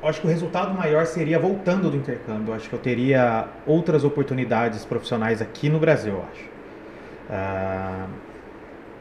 eu 0.04 0.08
acho 0.08 0.20
que 0.20 0.26
o 0.26 0.30
resultado 0.30 0.76
maior 0.76 1.06
seria 1.06 1.38
voltando 1.38 1.90
do 1.90 1.96
intercâmbio. 1.96 2.50
Eu 2.50 2.54
acho 2.54 2.68
que 2.68 2.74
eu 2.74 2.78
teria 2.78 3.48
outras 3.66 4.04
oportunidades 4.04 4.84
profissionais 4.84 5.40
aqui 5.40 5.70
no 5.70 5.78
Brasil, 5.78 6.12
eu 6.12 6.24
acho. 6.30 6.44
Uh, 7.30 8.10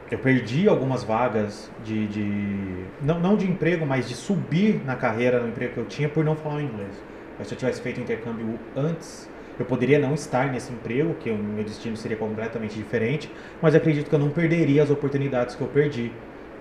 eu 0.10 0.18
perdi 0.18 0.70
algumas 0.70 1.04
vagas 1.04 1.70
de, 1.84 2.08
de 2.08 2.86
não, 3.02 3.20
não 3.20 3.36
de 3.36 3.46
emprego, 3.46 3.86
mas 3.86 4.08
de 4.08 4.16
subir 4.16 4.82
na 4.86 4.96
carreira 4.96 5.42
no 5.42 5.50
emprego 5.50 5.74
que 5.74 5.80
eu 5.80 5.86
tinha 5.86 6.08
por 6.08 6.24
não 6.24 6.38
falar 6.38 6.62
inglês. 6.62 7.04
Mas 7.38 7.50
se 7.50 7.54
eu 7.54 7.58
tivesse 7.58 7.82
feito 7.82 7.98
o 7.98 8.02
intercâmbio 8.02 8.58
antes, 8.74 9.30
eu 9.60 9.66
poderia 9.66 10.00
não 10.00 10.14
estar 10.14 10.50
nesse 10.54 10.72
emprego, 10.72 11.16
que 11.16 11.30
o 11.30 11.38
meu 11.38 11.66
destino 11.66 11.98
seria 11.98 12.16
completamente 12.16 12.76
diferente, 12.76 13.30
mas 13.62 13.76
acredito 13.76 14.08
que 14.08 14.16
eu 14.16 14.20
não 14.20 14.30
perderia 14.30 14.84
as 14.84 14.90
oportunidades 14.90 15.54
que 15.54 15.62
eu 15.62 15.68
perdi 15.68 16.14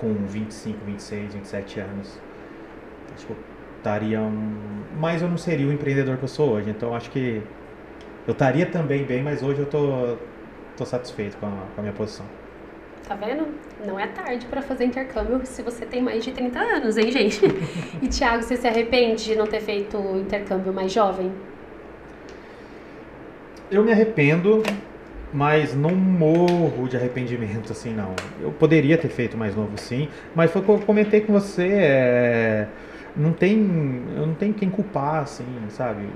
com 0.03 0.13
25, 0.27 0.85
26, 0.85 1.35
27 1.35 1.81
anos. 1.81 2.19
Acho 3.15 3.27
que 3.27 3.33
eu 3.33 3.37
estariam. 3.79 4.33
Mas 4.99 5.23
eu 5.23 5.29
não 5.29 5.39
seria 5.39 5.67
o 5.67 5.73
empreendedor 5.73 6.17
que 6.17 6.25
eu 6.25 6.29
sou 6.29 6.51
hoje. 6.51 6.69
Então 6.71 6.95
acho 6.95 7.09
que 7.11 7.41
eu 8.27 8.33
estaria 8.33 8.67
também 8.67 9.05
bem, 9.05 9.23
mas 9.23 9.43
hoje 9.43 9.61
eu 9.61 9.67
tô, 9.67 10.17
tô 10.77 10.85
satisfeito 10.85 11.37
com 11.37 11.47
a, 11.47 11.51
com 11.75 11.81
a 11.81 11.83
minha 11.83 11.95
posição. 11.95 12.27
Tá 13.07 13.15
vendo? 13.15 13.47
Não 13.87 13.99
é 13.99 14.07
tarde 14.09 14.47
para 14.47 14.61
fazer 14.61 14.85
intercâmbio 14.85 15.41
se 15.45 15.63
você 15.63 15.87
tem 15.87 16.03
mais 16.03 16.25
de 16.25 16.33
30 16.33 16.59
anos, 16.59 16.97
hein, 16.97 17.11
gente? 17.11 17.41
e 18.03 18.09
Thiago, 18.09 18.43
você 18.43 18.57
se 18.57 18.67
arrepende 18.67 19.25
de 19.25 19.37
não 19.37 19.47
ter 19.47 19.61
feito 19.61 19.99
intercâmbio 20.17 20.73
mais 20.73 20.93
jovem? 20.93 21.33
Eu 23.71 23.85
me 23.85 23.93
arrependo, 23.93 24.63
mas 25.33 25.75
não 25.75 25.95
morro 25.95 26.89
de 26.89 26.97
arrependimento, 26.97 27.73
assim, 27.73 27.93
não. 27.93 28.15
Eu 28.41 28.53
poderia 28.53 28.99
ter 28.99 29.09
feito 29.09 29.37
mais 29.37 29.55
novo, 29.57 29.79
sim, 29.79 30.09
mas 30.35 30.51
foi 30.51 30.63
o 30.63 30.65
que 30.65 30.71
eu 30.71 30.79
comentei 30.81 31.21
com 31.21 31.33
você. 31.33 31.69
É 31.69 32.69
não 33.17 33.33
tem, 33.33 33.59
eu 34.17 34.27
não 34.27 34.35
tenho 34.35 34.55
quem 34.55 34.71
culpar, 34.71 35.23
assim, 35.23 35.45
sabe? 35.69 36.07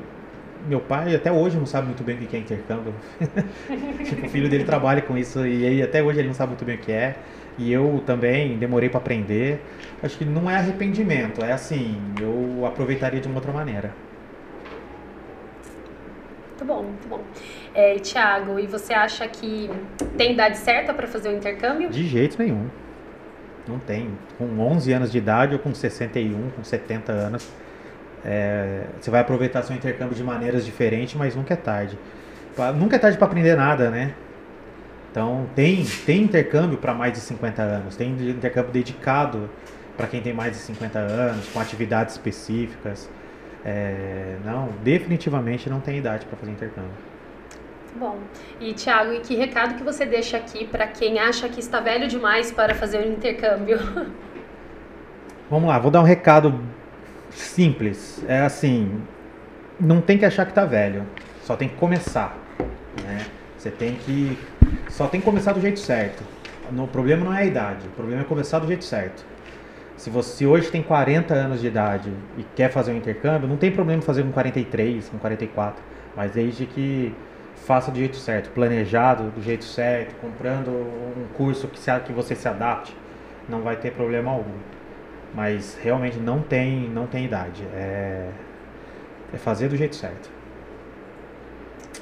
Meu 0.66 0.81
pai 0.81 1.14
até 1.14 1.31
hoje 1.31 1.57
não 1.57 1.66
sabe 1.66 1.87
muito 1.87 2.02
bem 2.02 2.16
o 2.16 2.18
que 2.18 2.37
é 2.37 2.40
intercâmbio. 2.40 2.92
tipo, 4.05 4.26
o 4.26 4.29
filho 4.29 4.48
dele 4.48 4.64
trabalha 4.64 5.02
com 5.02 5.16
isso 5.16 5.46
e 5.46 5.83
até 5.83 6.02
hoje 6.02 6.18
ele 6.18 6.29
não 6.29 6.35
sabe 6.35 6.50
muito 6.50 6.64
bem 6.64 6.76
o 6.76 6.79
que 6.79 6.92
é. 6.92 7.16
E 7.59 7.72
eu 7.72 8.02
também 8.05 8.59
demorei 8.59 8.88
para 8.88 8.98
aprender. 8.98 9.61
Acho 10.02 10.18
que 10.18 10.24
não 10.24 10.50
é 10.50 10.57
arrependimento, 10.57 11.42
é 11.42 11.52
assim, 11.52 11.98
eu 12.20 12.66
aproveitaria 12.66 13.20
de 13.20 13.29
uma 13.29 13.37
outra 13.37 13.52
maneira. 13.52 13.92
Muito 16.57 16.64
bom, 16.64 16.83
muito 16.85 17.07
bom. 17.07 17.21
É, 17.75 17.97
Tiago, 17.99 18.59
e 18.59 18.66
você 18.66 18.95
acha 18.95 19.29
que 19.29 19.71
tem 20.16 20.33
idade 20.33 20.57
certa 20.57 20.95
para 20.95 21.07
fazer 21.07 21.29
o 21.29 21.37
intercâmbio? 21.37 21.90
De 21.90 22.07
jeito 22.09 22.42
nenhum. 22.42 22.71
Não 23.69 23.79
tem. 23.79 24.11
Com 24.38 24.59
11 24.59 24.90
anos 24.92 25.12
de 25.12 25.19
idade 25.19 25.53
ou 25.55 25.59
com 25.59 25.75
61, 25.75 26.51
com 26.51 26.64
70 26.64 27.12
anos, 27.12 27.47
É, 28.29 28.85
você 29.01 29.09
vai 29.09 29.21
aproveitar 29.21 29.62
seu 29.62 29.77
intercâmbio 29.77 30.16
de 30.16 30.25
maneiras 30.25 30.64
diferentes, 30.64 31.14
mas 31.14 31.37
nunca 31.37 31.55
é 31.55 31.57
tarde. 31.57 31.97
Nunca 32.75 32.97
é 32.97 32.99
tarde 32.99 33.16
para 33.19 33.27
aprender 33.29 33.55
nada, 33.55 33.88
né? 33.88 34.14
Então 35.12 35.47
tem, 35.55 35.85
tem 36.05 36.23
intercâmbio 36.23 36.77
para 36.79 36.92
mais 36.92 37.12
de 37.12 37.21
50 37.21 37.62
anos, 37.62 37.95
tem 37.95 38.11
intercâmbio 38.11 38.73
dedicado 38.73 39.49
para 39.97 40.09
quem 40.09 40.21
tem 40.23 40.33
mais 40.33 40.53
de 40.55 40.59
50 40.59 40.99
anos, 40.99 41.49
com 41.51 41.61
atividades 41.61 42.14
específicas. 42.14 43.09
É, 43.68 44.37
não, 44.44 44.68
definitivamente 44.85 45.68
não 45.68 45.81
tem 45.81 45.98
idade 45.98 46.24
para 46.24 46.37
fazer 46.38 46.52
intercâmbio. 46.52 46.92
Bom, 47.96 48.16
e 48.61 48.72
Thiago, 48.72 49.12
e 49.12 49.18
que 49.18 49.35
recado 49.35 49.74
que 49.74 49.83
você 49.83 50.07
deixa 50.07 50.37
aqui 50.37 50.64
para 50.64 50.87
quem 50.87 51.18
acha 51.18 51.48
que 51.48 51.59
está 51.59 51.81
velho 51.81 52.07
demais 52.07 52.52
para 52.52 52.76
fazer 52.76 52.98
o 52.98 53.09
intercâmbio? 53.09 53.79
Vamos 55.50 55.68
lá, 55.68 55.81
vou 55.81 55.90
dar 55.90 56.00
um 56.00 56.05
recado 56.05 56.61
simples. 57.31 58.22
É 58.29 58.42
assim, 58.42 59.02
não 59.81 60.00
tem 60.00 60.16
que 60.16 60.24
achar 60.24 60.44
que 60.44 60.52
está 60.52 60.64
velho, 60.64 61.05
só 61.42 61.57
tem 61.57 61.68
que 61.68 61.74
começar. 61.74 62.38
Né? 63.02 63.26
Você 63.59 63.70
tem 63.70 63.96
que 63.96 64.38
só 64.90 65.09
tem 65.09 65.20
que 65.20 65.24
começar 65.24 65.52
do 65.52 65.61
jeito 65.61 65.81
certo. 65.81 66.22
O 66.70 66.87
problema 66.87 67.24
não 67.24 67.35
é 67.35 67.38
a 67.38 67.44
idade, 67.44 67.85
o 67.88 67.90
problema 67.90 68.22
é 68.22 68.24
começar 68.24 68.61
do 68.61 68.68
jeito 68.68 68.85
certo. 68.85 69.24
Se 69.96 70.11
você 70.11 70.46
hoje 70.46 70.70
tem 70.70 70.82
40 70.82 71.32
anos 71.32 71.61
de 71.61 71.66
idade 71.66 72.12
e 72.37 72.42
quer 72.54 72.70
fazer 72.70 72.92
um 72.92 72.96
intercâmbio, 72.96 73.48
não 73.48 73.56
tem 73.56 73.70
problema 73.70 74.02
fazer 74.02 74.22
com 74.22 74.30
43, 74.30 75.09
com 75.09 75.18
44, 75.18 75.82
mas 76.14 76.32
desde 76.32 76.66
que 76.66 77.14
faça 77.56 77.90
do 77.90 77.98
jeito 77.98 78.16
certo, 78.16 78.50
planejado 78.50 79.30
do 79.30 79.42
jeito 79.42 79.64
certo, 79.64 80.14
comprando 80.20 80.68
um 80.68 81.26
curso 81.35 81.66
que, 81.66 81.78
se, 81.78 81.90
que 82.00 82.12
você 82.12 82.35
se 82.35 82.46
adapte, 82.46 82.94
não 83.48 83.62
vai 83.62 83.76
ter 83.76 83.92
problema 83.92 84.30
algum. 84.30 84.59
Mas 85.35 85.78
realmente 85.82 86.18
não 86.18 86.40
tem, 86.40 86.88
não 86.88 87.06
tem 87.06 87.24
idade. 87.24 87.62
É, 87.74 88.28
é 89.32 89.38
fazer 89.38 89.68
do 89.68 89.76
jeito 89.76 89.96
certo. 89.96 90.30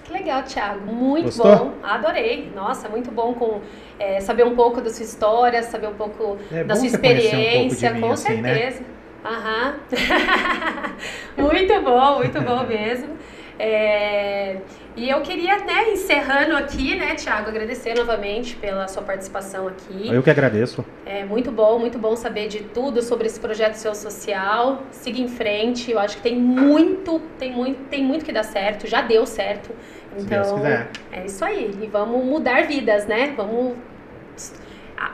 Que 0.04 0.12
legal, 0.12 0.42
Thiago. 0.42 0.84
Muito 0.86 1.24
Gostou? 1.24 1.56
bom. 1.56 1.72
Adorei. 1.82 2.52
Nossa, 2.54 2.88
muito 2.88 3.10
bom 3.10 3.32
com 3.34 3.60
é, 3.98 4.20
saber 4.20 4.44
um 4.44 4.54
pouco 4.54 4.80
da 4.80 4.90
sua 4.90 5.04
história, 5.04 5.62
saber 5.62 5.88
um 5.88 5.94
pouco 5.94 6.36
É 6.52 6.62
da 6.62 6.74
sua 6.74 6.84
um 6.84 6.86
experiência, 6.86 7.88
de 7.88 7.94
mim, 7.94 8.00
com 8.02 8.12
assim, 8.12 8.40
né? 8.42 8.54
certeza. 8.54 8.82
Aham. 9.24 9.74
muito 11.38 11.80
bom, 11.80 12.18
muito 12.18 12.40
bom 12.42 12.62
mesmo. 12.68 13.14
É, 13.58 14.56
e 14.96 15.08
eu 15.08 15.20
queria, 15.22 15.58
né, 15.58 15.92
encerrando 15.92 16.56
aqui, 16.56 16.96
né, 16.96 17.14
Thiago, 17.14 17.48
agradecer 17.48 17.94
novamente 17.94 18.56
pela 18.56 18.86
sua 18.88 19.02
participação 19.02 19.68
aqui. 19.68 20.08
Eu 20.12 20.22
que 20.22 20.30
agradeço. 20.30 20.84
É 21.06 21.24
muito 21.24 21.50
bom, 21.50 21.78
muito 21.78 21.98
bom 21.98 22.14
saber 22.16 22.48
de 22.48 22.60
tudo 22.64 23.00
sobre 23.00 23.26
esse 23.26 23.38
projeto 23.40 23.74
seu 23.74 23.94
social. 23.94 24.82
Siga 24.90 25.20
em 25.20 25.28
frente. 25.28 25.90
Eu 25.90 25.98
acho 25.98 26.16
que 26.16 26.22
tem 26.22 26.36
muito, 26.36 27.20
tem 27.38 27.52
muito, 27.52 27.78
tem 27.88 28.04
muito 28.04 28.24
que 28.24 28.32
dar 28.32 28.42
certo. 28.44 28.86
Já 28.86 29.00
deu 29.02 29.24
certo. 29.24 29.70
Então, 30.18 30.56
quiser. 30.56 30.88
é 31.12 31.24
isso 31.24 31.44
aí. 31.44 31.76
E 31.82 31.86
vamos 31.86 32.24
mudar 32.24 32.66
vidas, 32.66 33.06
né? 33.06 33.34
Vamos 33.36 33.74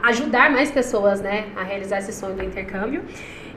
ajudar 0.02 0.50
mais 0.50 0.70
pessoas, 0.70 1.20
né, 1.20 1.46
a 1.56 1.62
realizar 1.62 1.98
esse 1.98 2.12
sonho 2.12 2.34
do 2.34 2.44
intercâmbio. 2.44 3.02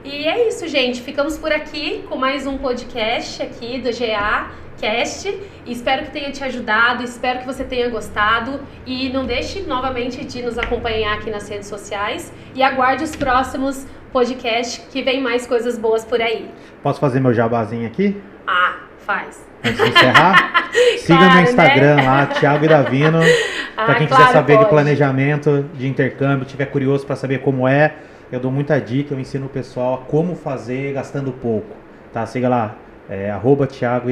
E 0.04 0.26
é 0.26 0.48
isso, 0.48 0.66
gente. 0.68 1.00
Ficamos 1.00 1.38
por 1.38 1.52
aqui 1.52 2.04
com 2.08 2.16
mais 2.16 2.46
um 2.46 2.58
podcast 2.58 3.42
aqui 3.42 3.78
do 3.78 3.90
GA 3.90 4.50
Cast. 4.78 5.34
Espero 5.66 6.04
que 6.04 6.10
tenha 6.10 6.30
te 6.30 6.44
ajudado, 6.44 7.02
espero 7.02 7.38
que 7.40 7.46
você 7.46 7.64
tenha 7.64 7.88
gostado. 7.88 8.60
E 8.84 9.08
não 9.08 9.24
deixe 9.24 9.62
novamente 9.62 10.24
de 10.24 10.42
nos 10.42 10.58
acompanhar 10.58 11.14
aqui 11.14 11.30
nas 11.30 11.48
redes 11.48 11.68
sociais. 11.68 12.30
E 12.54 12.62
aguarde 12.62 13.02
os 13.02 13.16
próximos 13.16 13.86
podcasts 14.12 14.86
que 14.92 15.02
vem 15.02 15.22
mais 15.22 15.46
coisas 15.46 15.78
boas 15.78 16.04
por 16.04 16.20
aí. 16.20 16.50
Posso 16.82 17.00
fazer 17.00 17.20
meu 17.20 17.32
jabazinho 17.32 17.86
aqui? 17.86 18.20
Ah, 18.46 18.73
faz. 19.04 19.46
Antes 19.64 19.82
de 19.82 19.88
encerrar? 19.90 20.70
Siga 20.98 21.18
Claro, 21.18 21.24
meu 21.34 21.42
né? 21.42 21.50
Instagram 21.50 21.96
lá, 22.02 22.26
Thiago 22.26 22.64
Idavino. 22.64 23.20
Para 23.74 23.92
Ah, 23.92 23.94
quem 23.96 24.06
claro, 24.06 24.22
quiser 24.24 24.32
saber 24.32 24.52
pode. 24.54 24.64
de 24.64 24.70
planejamento, 24.70 25.68
de 25.74 25.88
intercâmbio, 25.88 26.46
tiver 26.46 26.66
curioso 26.66 27.04
para 27.04 27.16
saber 27.16 27.40
como 27.40 27.66
é, 27.66 27.94
eu 28.30 28.38
dou 28.38 28.50
muita 28.50 28.80
dica, 28.80 29.12
eu 29.12 29.18
ensino 29.18 29.46
o 29.46 29.48
pessoal 29.48 29.94
a 29.94 29.98
como 30.10 30.36
fazer 30.36 30.92
gastando 30.92 31.32
pouco. 31.32 31.74
Tá? 32.12 32.24
Siga 32.24 32.48
lá, 32.48 32.76
é, 33.08 33.30
arroba 33.30 33.66
Thiago. 33.66 34.08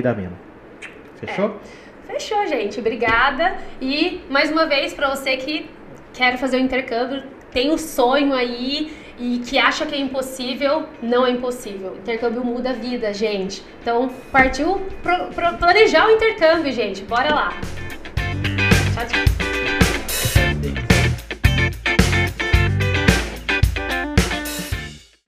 Fechou? 1.16 1.60
Fechou, 2.08 2.44
gente. 2.48 2.80
Obrigada. 2.80 3.54
E 3.80 4.20
mais 4.28 4.50
uma 4.50 4.66
vez, 4.66 4.92
para 4.92 5.08
você 5.14 5.36
que 5.36 5.70
quer 6.12 6.36
fazer 6.36 6.56
o 6.56 6.60
intercâmbio, 6.60 7.22
tem 7.52 7.70
o 7.70 7.78
sonho 7.78 8.34
aí 8.34 8.92
e 9.18 9.38
que 9.40 9.58
acha 9.58 9.84
que 9.86 9.94
é 9.94 9.98
impossível, 9.98 10.86
não 11.02 11.26
é 11.26 11.30
impossível. 11.30 11.96
Intercâmbio 11.96 12.44
muda 12.44 12.70
a 12.70 12.72
vida, 12.72 13.12
gente. 13.12 13.62
Então, 13.80 14.10
partiu 14.30 14.80
pro, 15.02 15.26
pro- 15.26 15.54
planejar 15.58 16.06
o 16.06 16.10
intercâmbio, 16.10 16.72
gente. 16.72 17.02
Bora 17.02 17.34
lá. 17.34 17.52
Tchau, 18.94 19.06
tchau. 19.06 19.41